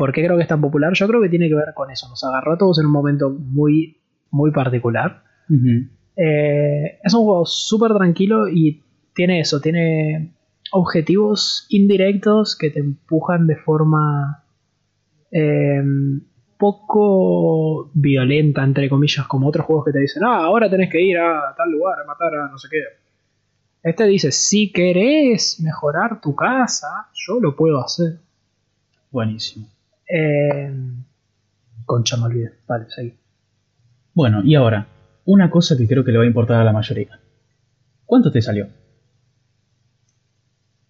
por 0.00 0.14
qué 0.14 0.24
creo 0.24 0.38
que 0.38 0.44
es 0.44 0.48
tan 0.48 0.62
popular, 0.62 0.94
yo 0.94 1.06
creo 1.06 1.20
que 1.20 1.28
tiene 1.28 1.46
que 1.46 1.54
ver 1.54 1.74
con 1.74 1.90
eso. 1.90 2.08
Nos 2.08 2.24
agarró 2.24 2.54
a 2.54 2.56
todos 2.56 2.78
en 2.78 2.86
un 2.86 2.92
momento 2.92 3.28
muy, 3.28 4.00
muy 4.30 4.50
particular. 4.50 5.24
Eh, 6.16 6.98
es 7.04 7.12
un 7.12 7.24
juego 7.24 7.44
súper 7.44 7.92
tranquilo 7.92 8.48
y 8.48 8.82
tiene 9.14 9.40
eso, 9.40 9.60
tiene 9.60 10.32
objetivos 10.72 11.66
indirectos 11.68 12.56
que 12.56 12.70
te 12.70 12.80
empujan 12.80 13.46
de 13.46 13.56
forma 13.56 14.42
eh, 15.32 15.82
poco 16.56 17.90
violenta, 17.92 18.64
entre 18.64 18.88
comillas, 18.88 19.26
como 19.26 19.48
otros 19.48 19.66
juegos 19.66 19.84
que 19.84 19.92
te 19.92 20.00
dicen, 20.00 20.24
ah, 20.24 20.44
ahora 20.44 20.70
tenés 20.70 20.88
que 20.88 21.02
ir 21.02 21.18
a 21.18 21.54
tal 21.54 21.70
lugar 21.72 22.00
a 22.00 22.06
matar 22.06 22.34
a 22.36 22.48
no 22.48 22.56
sé 22.56 22.68
qué. 22.70 22.78
Este 23.82 24.06
dice, 24.06 24.32
si 24.32 24.72
querés 24.72 25.60
mejorar 25.60 26.22
tu 26.22 26.34
casa, 26.34 27.10
yo 27.12 27.38
lo 27.38 27.54
puedo 27.54 27.84
hacer. 27.84 28.18
Buenísimo. 29.10 29.66
Eh, 30.12 30.72
concha, 31.84 32.16
me 32.16 32.24
olvidé. 32.24 32.52
Vale, 32.66 32.86
seguí. 32.88 33.14
Bueno, 34.14 34.42
y 34.44 34.54
ahora, 34.54 34.86
una 35.24 35.50
cosa 35.50 35.76
que 35.76 35.86
creo 35.86 36.04
que 36.04 36.12
le 36.12 36.18
va 36.18 36.24
a 36.24 36.26
importar 36.26 36.60
a 36.60 36.64
la 36.64 36.72
mayoría. 36.72 37.20
¿Cuánto 38.04 38.32
te 38.32 38.42
salió? 38.42 38.68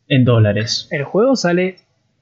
En 0.08 0.24
dólares. 0.24 0.88
El 0.90 1.04
juego 1.04 1.36
sale 1.36 1.76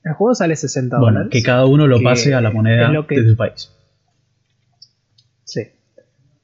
el 0.05 0.15
juego 0.15 0.35
sale 0.35 0.57
60 0.57 0.97
dólares. 0.97 1.15
Bueno, 1.15 1.31
que 1.31 1.43
cada 1.43 1.67
uno 1.67 1.87
lo 1.87 2.01
pase 2.01 2.35
a 2.35 2.41
la 2.41 2.51
moneda 2.51 2.91
de 2.91 3.29
su 3.29 3.37
país. 3.37 3.73
Sí. 5.45 5.69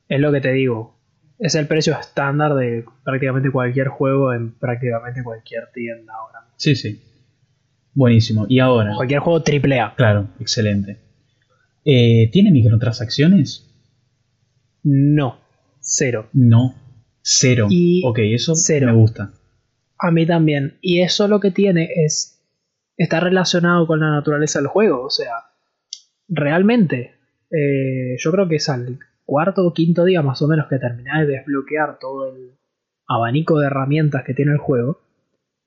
Es 0.09 0.21
lo 0.21 0.33
que 0.33 0.41
te 0.41 0.53
digo. 0.53 0.99
Es 1.39 1.55
el 1.55 1.67
precio 1.67 1.99
estándar 1.99 2.55
de 2.55 2.85
prácticamente 3.05 3.51
cualquier 3.51 3.89
juego 3.89 4.33
en 4.33 4.53
prácticamente 4.53 5.23
cualquier 5.23 5.71
tienda 5.73 6.13
ahora. 6.15 6.47
Sí, 6.57 6.75
sí. 6.75 7.03
Buenísimo. 7.95 8.47
Y 8.49 8.59
ahora. 8.59 8.95
Cualquier 8.97 9.21
juego 9.21 9.43
AAA. 9.47 9.95
Claro, 9.97 10.29
excelente. 10.41 10.99
Eh, 11.85 12.29
¿Tiene 12.33 12.51
microtransacciones? 12.51 13.71
No. 14.83 15.39
Cero. 15.81 16.29
No. 16.33 16.75
Cero. 17.23 17.69
ok, 18.05 18.19
eso 18.19 18.53
me 18.69 18.93
gusta. 18.93 19.33
A 19.99 20.11
mí 20.11 20.27
también. 20.27 20.77
Y 20.81 21.01
eso 21.01 21.29
lo 21.29 21.41
que 21.41 21.51
tiene 21.51 21.89
es 22.05 22.35
está 22.97 23.21
relacionado 23.21 23.87
con 23.87 24.01
la 24.01 24.11
naturaleza 24.11 24.59
del 24.59 24.69
juego. 24.69 25.05
O 25.05 25.11
sea, 25.11 25.33
realmente, 26.29 27.15
eh, 27.51 28.17
yo 28.19 28.31
creo 28.31 28.49
que 28.49 28.57
es 28.57 28.69
al 28.69 28.99
cuarto 29.25 29.67
o 29.67 29.73
quinto 29.73 30.05
día 30.05 30.23
más 30.23 30.43
o 30.43 30.49
menos 30.49 30.67
que 30.69 30.79
terminé 30.79 31.11
de 31.21 31.39
desbloquear 31.39 31.99
todo 31.99 32.35
el 32.35 32.53
abanico 33.07 33.59
de 33.59 33.67
herramientas 33.67 34.25
que 34.25 34.35
tiene 34.35 34.53
el 34.53 34.59
juego. 34.59 35.01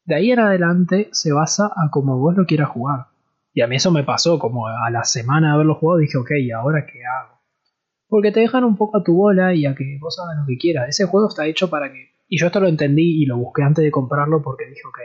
De 0.08 0.16
ahí 0.16 0.32
en 0.32 0.40
adelante 0.40 1.10
se 1.12 1.34
basa 1.34 1.66
a 1.66 1.92
como 1.92 2.18
vos 2.18 2.34
lo 2.34 2.46
quieras 2.46 2.70
jugar. 2.70 3.08
Y 3.54 3.62
a 3.62 3.68
mí 3.68 3.76
eso 3.76 3.92
me 3.92 4.06
pasó, 4.06 4.40
como 4.40 4.66
a 4.66 4.90
la 4.90 5.04
semana 5.04 5.50
de 5.50 5.54
haberlo 5.56 5.76
jugado 5.76 6.00
dije, 6.00 6.18
ok, 6.18 6.32
¿y 6.40 6.52
ahora 6.52 6.86
qué 6.86 7.00
hago? 7.06 7.42
Porque 8.08 8.32
te 8.32 8.40
dejan 8.40 8.64
un 8.64 8.78
poco 8.78 8.98
a 8.98 9.04
tu 9.04 9.16
bola 9.16 9.54
y 9.54 9.66
a 9.66 9.76
que 9.76 9.98
vos 10.00 10.18
hagas 10.18 10.38
lo 10.40 10.46
que 10.48 10.58
quieras. 10.58 10.88
Ese 10.88 11.08
juego 11.08 11.28
está 11.28 11.46
hecho 11.46 11.70
para 11.70 11.92
que... 11.92 12.12
Y 12.30 12.40
yo 12.40 12.48
esto 12.48 12.62
lo 12.62 12.70
entendí 12.70 13.22
y 13.22 13.26
lo 13.26 13.38
busqué 13.38 13.64
antes 13.64 13.84
de 13.84 13.92
comprarlo 13.92 14.42
porque 14.42 14.66
dije, 14.66 14.82
ok, 14.88 15.00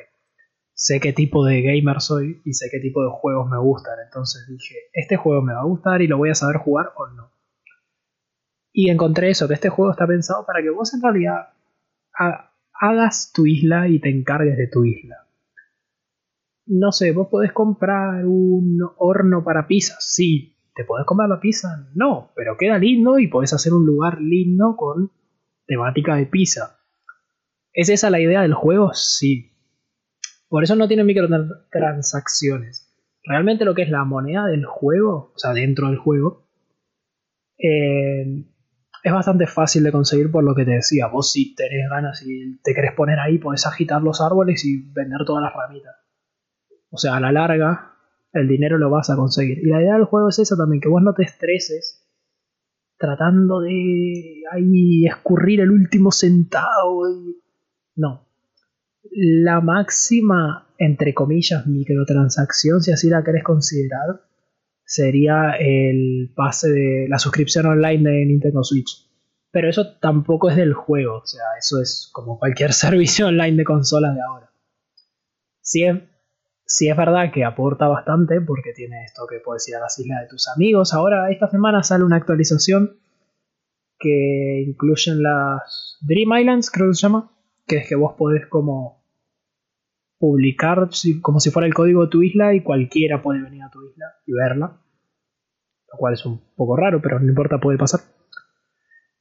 sé 0.73 1.01
qué 1.01 1.12
tipo 1.12 1.45
de 1.45 1.62
gamer 1.62 2.01
soy 2.01 2.41
y 2.45 2.53
sé 2.53 2.69
qué 2.71 2.79
tipo 2.79 3.03
de 3.03 3.11
juegos 3.11 3.51
me 3.51 3.59
gustan. 3.59 3.95
Entonces 4.05 4.47
dije, 4.49 4.77
este 4.93 5.17
juego 5.17 5.43
me 5.43 5.53
va 5.53 5.62
a 5.62 5.65
gustar 5.65 6.01
y 6.01 6.07
lo 6.07 6.17
voy 6.17 6.31
a 6.31 6.37
saber 6.37 6.59
jugar 6.59 6.93
o 6.95 7.09
no. 7.09 7.33
Y 8.73 8.88
encontré 8.88 9.31
eso, 9.31 9.49
que 9.49 9.55
este 9.55 9.69
juego 9.69 9.91
está 9.91 10.07
pensado 10.07 10.47
para 10.47 10.62
que 10.62 10.71
vos 10.71 10.95
en 10.95 11.03
realidad 11.03 11.49
hagas 12.83 13.33
tu 13.33 13.47
isla 13.47 13.88
y 13.88 14.01
te 14.01 14.11
encargues 14.11 14.57
de 14.57 14.66
tu 14.66 14.85
isla. 14.85 15.29
No 16.66 16.90
sé, 16.90 17.12
vos 17.12 17.29
podés 17.31 17.53
comprar 17.53 18.27
un 18.27 18.81
horno 18.97 19.45
para 19.45 19.68
pizza, 19.68 19.95
sí. 20.01 20.57
¿Te 20.75 20.85
podés 20.85 21.07
comprar 21.07 21.29
la 21.29 21.38
pizza? 21.38 21.88
No, 21.95 22.33
pero 22.35 22.57
queda 22.59 22.79
lindo 22.79 23.21
y 23.21 23.29
podés 23.29 23.53
hacer 23.53 23.73
un 23.73 23.87
lugar 23.87 24.21
lindo 24.21 24.75
con 24.77 25.12
temática 25.64 26.16
de 26.16 26.27
pizza. 26.27 26.81
¿Es 27.73 27.88
esa 27.88 28.11
la 28.11 28.18
idea 28.21 28.42
del 28.42 28.55
juego? 28.55 28.92
Sí. 28.95 29.53
Por 30.49 30.64
eso 30.64 30.75
no 30.75 30.88
tiene 30.88 31.05
microtransacciones. 31.05 32.92
Realmente 33.23 33.64
lo 33.64 33.77
que 33.77 33.83
es 33.83 33.90
la 33.90 34.05
moneda 34.05 34.47
del 34.47 34.64
juego, 34.66 35.33
o 35.35 35.38
sea, 35.38 35.53
dentro 35.53 35.87
del 35.87 35.99
juego, 35.99 36.49
eh, 37.59 38.45
es 39.03 39.12
bastante 39.12 39.47
fácil 39.47 39.83
de 39.83 39.93
conseguir 39.93 40.31
por 40.31 40.45
lo 40.45 40.55
que 40.55 40.65
te 40.65 40.73
decía. 40.73 41.09
Vos 41.09 41.33
si 41.33 41.55
tenés 41.55 41.88
ganas 41.91 42.23
y 42.25 42.59
te 42.62 42.75
querés 42.75 42.93
poner 42.93 43.19
ahí, 43.19 43.38
podés 43.38 43.67
agitar 43.67 44.03
los 44.03 44.21
árboles 44.21 44.65
y 44.65 44.93
vender 44.93 45.25
todas 45.27 45.43
las 45.43 45.53
ramitas. 45.53 45.97
O 46.91 46.99
sea, 46.99 47.17
a 47.17 47.21
la 47.21 47.33
larga, 47.33 47.95
el 48.33 48.47
dinero 48.47 48.79
lo 48.79 48.91
vas 48.91 49.11
a 49.11 49.17
conseguir. 49.17 49.59
Y 49.59 49.67
la 49.67 49.81
idea 49.81 49.95
del 49.95 50.05
juego 50.05 50.29
es 50.29 50.38
esa 50.38 50.57
también, 50.57 50.81
que 50.81 50.88
vos 50.88 51.03
no 51.03 51.15
te 51.15 51.25
estreses 51.25 51.99
tratando 52.97 53.61
de 53.61 54.43
ahí 54.53 55.07
escurrir 55.07 55.61
el 55.61 55.73
último 55.73 56.12
centavo. 56.12 57.09
Y... 57.09 57.43
No, 57.97 58.29
la 59.11 59.61
máxima, 59.61 60.69
entre 60.79 61.12
comillas, 61.12 61.67
microtransacción, 61.67 62.81
si 62.81 62.93
así 62.93 63.09
la 63.09 63.25
querés 63.25 63.43
considerar, 63.43 64.23
sería 64.93 65.53
el 65.53 66.31
pase 66.37 66.71
de 66.71 67.07
la 67.09 67.19
suscripción 67.19 67.65
online 67.65 68.11
de 68.11 68.27
Nintendo 68.27 68.63
Switch. 68.63 69.09
Pero 69.51 69.71
eso 69.71 69.97
tampoco 69.99 70.51
es 70.51 70.57
del 70.57 70.75
juego, 70.75 71.19
o 71.19 71.27
sea, 71.27 71.45
eso 71.59 71.81
es 71.81 72.11
como 72.13 72.39
cualquier 72.39 72.73
servicio 72.85 73.29
online 73.29 73.57
de 73.57 73.65
consolas 73.65 74.15
de 74.15 74.21
ahora. 74.21 74.51
Si 75.63 75.85
es, 75.85 75.97
sí 76.67 76.91
es 76.91 76.97
verdad 76.97 77.33
que 77.33 77.43
aporta 77.43 77.87
bastante 77.89 78.43
porque 78.43 78.75
tiene 78.75 79.05
esto 79.05 79.23
que 79.27 79.39
puedes 79.39 79.67
ir 79.67 79.77
a 79.77 79.81
las 79.81 79.99
islas 79.99 80.21
de 80.23 80.29
tus 80.29 80.47
amigos. 80.49 80.93
Ahora, 80.93 81.31
esta 81.31 81.49
semana 81.49 81.83
sale 81.83 82.05
una 82.05 82.17
actualización 82.17 82.99
que 83.99 84.63
incluyen 84.67 85.23
las 85.23 85.97
Dream 86.03 86.39
Islands, 86.39 86.71
creo 86.71 86.89
que 86.89 86.95
se 86.95 87.03
llama, 87.03 87.33
que 87.67 87.77
es 87.79 87.89
que 87.89 87.95
vos 87.95 88.13
podés 88.19 88.47
como 88.47 89.02
publicar 90.23 90.89
como 91.21 91.41
si 91.41 91.51
fuera 91.51 91.67
el 91.67 91.75
código 91.75 92.03
de 92.03 92.09
tu 92.09 92.23
isla 92.23 92.55
y 92.55 92.61
cualquiera 92.61 93.21
puede 93.21 93.43
venir 93.43 93.65
a 93.65 93.71
tu 93.71 93.85
isla 93.85 94.07
y 94.25 94.33
verla. 94.33 94.79
Lo 95.93 95.99
cual 95.99 96.15
es 96.15 96.25
un 96.25 96.41
poco 96.55 96.77
raro, 96.77 97.03
pero 97.03 97.19
no 97.19 97.27
importa, 97.27 97.59
puede 97.59 97.77
pasar. 97.77 98.03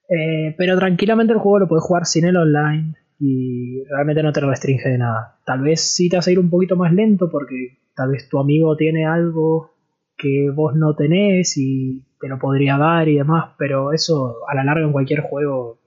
Eh, 0.08 0.54
pero 0.60 0.78
tranquilamente 0.78 1.34
el 1.34 1.40
juego 1.40 1.58
lo 1.58 1.68
puedes 1.68 1.84
jugar 1.84 2.06
sin 2.06 2.26
el 2.26 2.38
online 2.38 2.94
y 3.18 3.84
realmente 3.86 4.22
no 4.22 4.32
te 4.32 4.42
restringe 4.42 4.90
de 4.90 5.00
nada. 5.00 5.40
Tal 5.44 5.62
vez 5.62 5.82
sí 5.82 6.08
te 6.08 6.18
a 6.18 6.32
ir 6.32 6.38
un 6.38 6.52
poquito 6.52 6.76
más 6.76 6.94
lento 6.94 7.32
porque 7.32 7.80
tal 7.96 8.12
vez 8.12 8.30
tu 8.30 8.38
amigo 8.38 8.78
tiene 8.78 9.08
algo 9.08 9.72
que 10.16 10.52
vos 10.54 10.76
no 10.76 10.96
tenés 10.96 11.58
y 11.58 12.06
te 12.20 12.28
lo 12.28 12.38
podría 12.38 12.78
dar 12.78 13.10
y 13.10 13.16
demás, 13.16 13.56
pero 13.58 13.92
eso 13.92 14.48
a 14.48 14.54
la 14.54 14.64
larga 14.64 14.86
en 14.86 14.92
cualquier 14.92 15.22
juego 15.22 15.80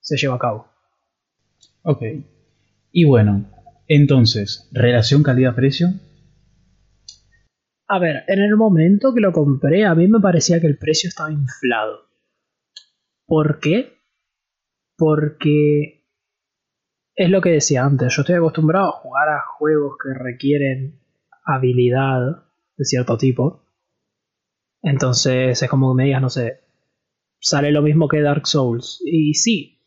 se 0.00 0.16
lleva 0.16 0.34
a 0.34 0.40
cabo. 0.40 0.66
Ok. 1.84 2.02
Y 2.90 3.04
bueno, 3.04 3.44
entonces, 3.92 4.70
relación 4.70 5.24
calidad-precio. 5.24 5.88
A 7.88 7.98
ver, 7.98 8.22
en 8.28 8.38
el 8.38 8.56
momento 8.56 9.12
que 9.12 9.20
lo 9.20 9.32
compré, 9.32 9.84
a 9.84 9.96
mí 9.96 10.06
me 10.06 10.20
parecía 10.20 10.60
que 10.60 10.68
el 10.68 10.78
precio 10.78 11.08
estaba 11.08 11.32
inflado. 11.32 12.02
¿Por 13.26 13.58
qué? 13.58 13.98
Porque 14.96 16.06
es 17.16 17.30
lo 17.30 17.40
que 17.40 17.50
decía 17.50 17.84
antes, 17.84 18.14
yo 18.14 18.22
estoy 18.22 18.36
acostumbrado 18.36 18.90
a 18.90 19.00
jugar 19.00 19.28
a 19.28 19.42
juegos 19.58 19.96
que 20.00 20.16
requieren 20.16 21.00
habilidad 21.44 22.44
de 22.76 22.84
cierto 22.84 23.18
tipo. 23.18 23.66
Entonces 24.82 25.60
es 25.60 25.68
como 25.68 25.92
que 25.92 25.96
me 25.96 26.04
digas, 26.04 26.22
no 26.22 26.30
sé, 26.30 26.60
sale 27.40 27.72
lo 27.72 27.82
mismo 27.82 28.06
que 28.06 28.22
Dark 28.22 28.46
Souls. 28.46 29.02
Y 29.04 29.34
sí, 29.34 29.79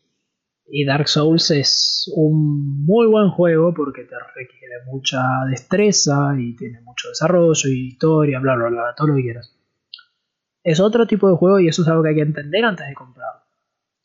y 0.66 0.84
Dark 0.84 1.08
Souls 1.08 1.50
es 1.50 2.10
un 2.14 2.84
muy 2.84 3.06
buen 3.06 3.30
juego 3.30 3.74
porque 3.74 4.04
te 4.04 4.16
requiere 4.34 4.74
mucha 4.86 5.22
destreza 5.48 6.34
y 6.38 6.56
tiene 6.56 6.80
mucho 6.80 7.08
desarrollo 7.08 7.68
y 7.68 7.88
historia, 7.88 8.40
bla, 8.40 8.56
bla, 8.56 8.68
bla, 8.68 8.94
todo 8.96 9.08
lo 9.08 9.16
que 9.16 9.22
quieras. 9.22 9.54
Es 10.62 10.80
otro 10.80 11.06
tipo 11.06 11.28
de 11.28 11.36
juego 11.36 11.60
y 11.60 11.68
eso 11.68 11.82
es 11.82 11.88
algo 11.88 12.02
que 12.02 12.10
hay 12.10 12.14
que 12.14 12.22
entender 12.22 12.64
antes 12.64 12.88
de 12.88 12.94
comprarlo. 12.94 13.42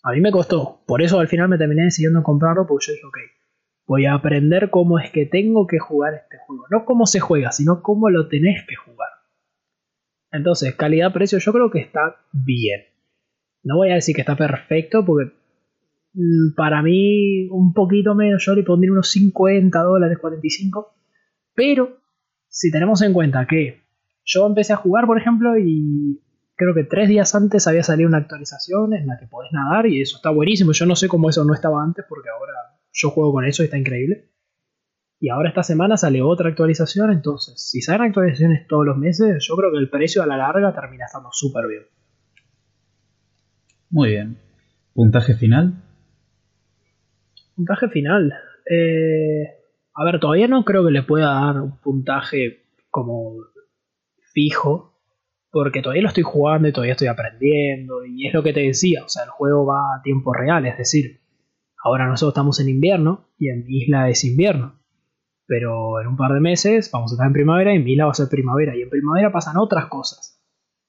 A 0.04 0.12
mí 0.12 0.22
me 0.22 0.32
costó, 0.32 0.82
por 0.86 1.02
eso 1.02 1.20
al 1.20 1.28
final 1.28 1.50
me 1.50 1.58
terminé 1.58 1.84
decidiendo 1.84 2.20
en 2.20 2.24
comprarlo 2.24 2.66
porque 2.68 2.88
yo 2.88 2.94
dije, 2.94 3.06
ok, 3.06 3.18
voy 3.88 4.06
a 4.06 4.14
aprender 4.14 4.70
cómo 4.70 5.00
es 5.00 5.10
que 5.12 5.26
tengo 5.26 5.66
que 5.66 5.80
jugar 5.80 6.14
este 6.14 6.38
juego. 6.46 6.66
No 6.70 6.86
cómo 6.86 7.06
se 7.06 7.20
juega, 7.20 7.52
sino 7.52 7.82
cómo 7.82 8.10
lo 8.10 8.28
tenés 8.28 8.66
que 8.68 8.76
jugar. 8.76 9.10
Entonces, 10.32 10.76
calidad-precio 10.76 11.40
yo 11.40 11.52
creo 11.52 11.72
que 11.72 11.80
está 11.80 12.18
bien. 12.32 12.82
No 13.64 13.78
voy 13.78 13.90
a 13.90 13.96
decir 13.96 14.16
que 14.16 14.22
está 14.22 14.36
perfecto 14.36 15.04
porque 15.06 15.39
para 16.56 16.82
mí 16.82 17.48
un 17.50 17.74
poquito 17.74 18.16
menos, 18.16 18.44
yo 18.46 18.56
le 18.56 18.64
pondría 18.64 18.92
unos 18.92 19.12
50 19.12 19.80
dólares, 19.82 20.18
45. 20.20 20.94
Pero 21.54 21.98
si 22.48 22.72
tenemos 22.72 23.02
en 23.02 23.14
cuenta 23.14 23.46
que 23.48 23.82
yo 24.26 24.48
empecé 24.48 24.74
a 24.74 24.78
jugar, 24.78 25.06
por 25.06 25.20
ejemplo, 25.20 25.58
y 25.58 26.22
creo 26.56 26.74
que 26.74 26.84
tres 26.84 27.10
días 27.10 27.34
antes 27.36 27.68
había 27.68 27.84
salido 27.84 28.10
una 28.10 28.18
actualización 28.18 28.94
en 28.94 29.08
la 29.08 29.18
que 29.18 29.28
podés 29.28 29.52
nadar 29.52 29.88
y 29.88 30.02
eso 30.02 30.18
está 30.18 30.30
buenísimo. 30.30 30.72
Yo 30.74 30.86
no 30.86 30.96
sé 30.96 31.08
cómo 31.08 31.30
eso 31.30 31.44
no 31.46 31.54
estaba 31.54 31.84
antes 31.84 32.06
porque 32.08 32.30
ahora 32.30 32.54
yo 32.92 33.10
juego 33.12 33.32
con 33.32 33.46
eso 33.46 33.64
y 33.64 33.66
está 33.66 33.78
increíble. 33.78 34.32
Y 35.22 35.30
ahora 35.30 35.50
esta 35.50 35.64
semana 35.64 35.98
sale 35.98 36.22
otra 36.22 36.50
actualización, 36.50 37.12
entonces 37.12 37.70
si 37.70 37.82
salen 37.82 38.08
actualizaciones 38.08 38.68
todos 38.68 38.86
los 38.86 38.98
meses, 38.98 39.46
yo 39.46 39.56
creo 39.58 39.72
que 39.72 39.78
el 39.78 39.90
precio 39.90 40.24
a 40.24 40.26
la 40.26 40.38
larga 40.38 40.74
termina 40.74 41.06
estando 41.06 41.30
súper 41.32 41.68
bien. 41.68 41.84
Muy 43.90 44.10
bien. 44.10 44.38
¿Puntaje 44.94 45.34
final? 45.34 45.89
Puntaje 47.60 47.90
final. 47.90 48.32
Eh, 48.72 49.44
a 49.94 50.06
ver, 50.06 50.22
todavía 50.22 50.48
no 50.48 50.64
creo 50.64 50.86
que 50.86 50.92
le 50.92 51.04
pueda 51.04 51.34
dar 51.34 51.60
un 51.60 51.78
puntaje 51.82 52.64
como 52.90 53.34
fijo, 54.32 54.94
porque 55.52 55.82
todavía 55.82 56.04
lo 56.04 56.08
estoy 56.08 56.24
jugando 56.24 56.70
y 56.70 56.72
todavía 56.72 56.94
estoy 56.94 57.10
aprendiendo, 57.10 58.06
y 58.06 58.28
es 58.28 58.34
lo 58.34 58.44
que 58.44 58.54
te 58.54 58.62
decía, 58.62 59.04
o 59.04 59.10
sea, 59.10 59.26
el 59.26 59.32
juego 59.32 59.66
va 59.66 59.98
a 59.98 60.02
tiempo 60.04 60.34
real, 60.34 60.66
es 60.68 60.78
decir, 60.78 61.20
ahora 61.84 62.08
nosotros 62.08 62.32
estamos 62.32 62.62
en 62.62 62.70
invierno 62.70 63.28
y 63.38 63.50
en 63.50 63.66
mi 63.66 63.80
isla 63.80 64.10
es 64.10 64.24
invierno, 64.24 64.80
pero 65.46 66.00
en 66.00 66.08
un 66.08 66.16
par 66.16 66.32
de 66.32 66.40
meses 66.40 66.90
vamos 66.94 67.12
a 67.12 67.16
estar 67.16 67.28
en 67.28 67.34
primavera 67.34 67.76
y 67.76 67.80
mi 67.80 67.92
isla 67.92 68.06
va 68.06 68.12
a 68.12 68.14
ser 68.14 68.30
primavera, 68.30 68.74
y 68.74 68.84
en 68.84 68.90
primavera 68.90 69.34
pasan 69.34 69.58
otras 69.58 69.88
cosas. 69.88 70.42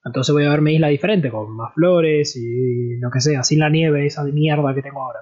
Entonces 0.05 0.33
voy 0.33 0.45
a 0.45 0.51
ver 0.51 0.61
mi 0.61 0.75
isla 0.75 0.87
diferente, 0.87 1.33
con 1.33 1.51
más 1.57 1.75
flores 1.75 2.37
y 2.37 2.97
lo 3.01 3.11
que 3.11 3.21
sea, 3.21 3.43
sin 3.43 3.59
la 3.59 3.71
nieve 3.71 4.07
esa 4.07 4.23
de 4.23 4.31
mierda 4.31 4.73
que 4.73 4.83
tengo 4.83 5.03
ahora. 5.03 5.19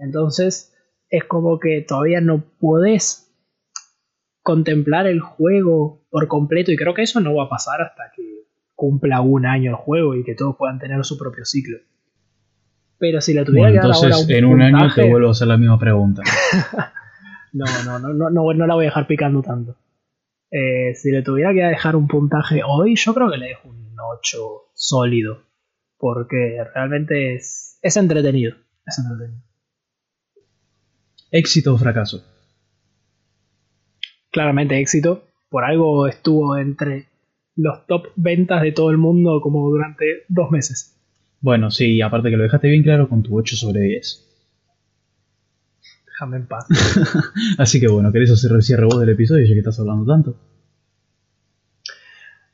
Entonces 0.00 0.74
es 1.08 1.24
como 1.24 1.58
que 1.58 1.84
todavía 1.86 2.20
no 2.20 2.44
podés 2.58 3.32
contemplar 4.42 5.06
el 5.06 5.20
juego 5.20 6.06
por 6.10 6.28
completo 6.28 6.72
y 6.72 6.76
creo 6.76 6.94
que 6.94 7.02
eso 7.02 7.20
no 7.20 7.34
va 7.34 7.44
a 7.44 7.48
pasar 7.48 7.82
hasta 7.82 8.04
que 8.16 8.46
cumpla 8.74 9.20
un 9.20 9.44
año 9.44 9.70
el 9.70 9.76
juego 9.76 10.14
y 10.14 10.24
que 10.24 10.34
todos 10.34 10.56
puedan 10.56 10.78
tener 10.78 11.04
su 11.04 11.18
propio 11.18 11.44
ciclo. 11.44 11.78
Pero 12.98 13.20
si 13.20 13.34
la 13.34 13.44
tuviera 13.44 13.70
que 13.70 13.76
dar 13.76 13.92
ahora 13.92 14.18
un 14.18 14.30
en 14.30 14.44
un 14.44 14.62
año 14.62 14.94
te 14.94 15.08
vuelvo 15.08 15.28
a 15.28 15.30
hacer 15.32 15.48
la 15.48 15.56
misma 15.56 15.78
pregunta. 15.78 16.22
no, 17.52 17.64
no, 17.84 17.98
no, 17.98 18.14
no, 18.14 18.30
no, 18.30 18.52
no 18.52 18.66
la 18.66 18.74
voy 18.74 18.84
a 18.84 18.88
dejar 18.88 19.06
picando 19.06 19.42
tanto. 19.42 19.76
Eh, 20.50 20.94
si 20.94 21.10
le 21.10 21.22
tuviera 21.22 21.52
que 21.52 21.62
dejar 21.62 21.96
un 21.96 22.08
puntaje 22.08 22.62
hoy, 22.66 22.96
yo 22.96 23.14
creo 23.14 23.30
que 23.30 23.38
le 23.38 23.48
dejo 23.48 23.68
un 23.68 23.94
8 23.98 24.38
sólido. 24.74 25.44
Porque 25.96 26.62
realmente 26.74 27.34
es, 27.34 27.78
es 27.82 27.96
entretenido. 27.96 28.56
Es 28.86 28.98
entretenido. 28.98 29.49
Éxito 31.30 31.74
o 31.74 31.78
fracaso 31.78 32.24
claramente 34.30 34.78
éxito. 34.78 35.24
Por 35.48 35.64
algo 35.64 36.06
estuvo 36.06 36.56
entre 36.56 37.06
los 37.56 37.86
top 37.86 38.08
ventas 38.16 38.62
de 38.62 38.72
todo 38.72 38.90
el 38.90 38.98
mundo 38.98 39.40
como 39.40 39.68
durante 39.68 40.24
dos 40.28 40.50
meses. 40.50 40.96
Bueno, 41.40 41.70
sí, 41.70 42.00
aparte 42.00 42.30
que 42.30 42.36
lo 42.36 42.44
dejaste 42.44 42.68
bien 42.68 42.82
claro 42.82 43.08
con 43.08 43.22
tu 43.22 43.36
8 43.36 43.56
sobre 43.56 43.80
10. 43.80 44.26
Déjame 46.06 46.36
en 46.36 46.46
paz. 46.46 46.66
Así 47.58 47.80
que 47.80 47.88
bueno, 47.88 48.12
¿querés 48.12 48.30
hacer 48.30 48.52
el 48.52 48.62
cierre 48.62 48.84
vos 48.84 49.00
del 49.00 49.08
episodio 49.08 49.44
ya 49.44 49.54
que 49.54 49.58
estás 49.58 49.80
hablando 49.80 50.06
tanto? 50.06 50.36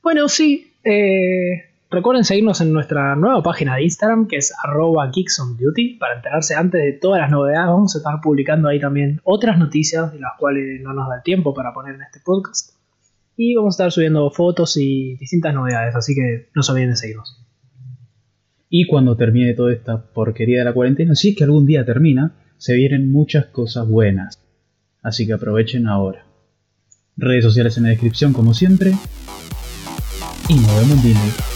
Bueno, 0.03 0.29
sí. 0.29 0.73
Eh, 0.85 1.65
Recuerden 1.89 2.25
seguirnos 2.25 2.61
en 2.61 2.73
nuestra 2.73 3.15
nueva 3.15 3.43
página 3.45 3.77
de 3.77 3.85
Instagram 3.85 4.27
que 4.27 4.37
es 4.37 4.53
arroba 4.65 5.09
para 6.01 6.17
enterarse 6.17 6.57
antes 6.57 6.83
de 6.83 6.93
todas 6.95 7.21
las 7.21 7.31
novedades. 7.31 7.69
Vamos 7.69 7.95
a 7.95 7.99
estar 7.99 8.15
publicando 8.21 8.69
ahí 8.69 8.81
también 8.81 9.21
otras 9.23 9.57
noticias 9.57 10.13
de 10.13 10.19
las 10.19 10.33
cuales 10.37 10.81
no 10.83 10.93
nos 10.93 11.09
da 11.09 11.17
el 11.17 11.23
tiempo 11.23 11.55
para 11.55 11.73
poner 11.73 11.95
en 11.95 12.03
este 12.03 12.19
podcast. 12.25 12.71
Y 13.37 13.55
vamos 13.55 13.75
a 13.75 13.77
estar 13.77 13.93
subiendo 13.93 14.29
fotos 14.31 14.77
y 14.77 15.15
distintas 15.17 15.55
novedades, 15.55 15.95
así 15.95 16.15
que 16.15 16.49
no 16.55 16.63
se 16.65 16.73
olviden 16.73 16.91
de 16.91 16.97
seguirnos. 16.97 17.41
Y 18.69 18.89
cuando 18.89 19.17
termine 19.17 19.55
toda 19.55 19.73
esta 19.73 20.03
porquería 20.03 20.59
de 20.59 20.65
la 20.65 20.73
cuarentena, 20.73 21.15
si 21.15 21.31
es 21.31 21.37
que 21.37 21.45
algún 21.45 21.67
día 21.67 21.85
termina, 21.85 22.33
se 22.57 22.75
vienen 22.75 23.13
muchas 23.13 23.47
cosas 23.47 23.87
buenas. 23.87 24.43
Así 25.03 25.25
que 25.25 25.35
aprovechen 25.35 25.87
ahora. 25.87 26.27
Redes 27.17 27.45
sociales 27.45 27.77
en 27.77 27.85
la 27.85 27.91
descripción 27.91 28.33
como 28.33 28.55
siempre. 28.55 28.93
Y 30.49 30.55
nos 30.55 30.77
vemos 30.81 31.05
en 31.05 31.56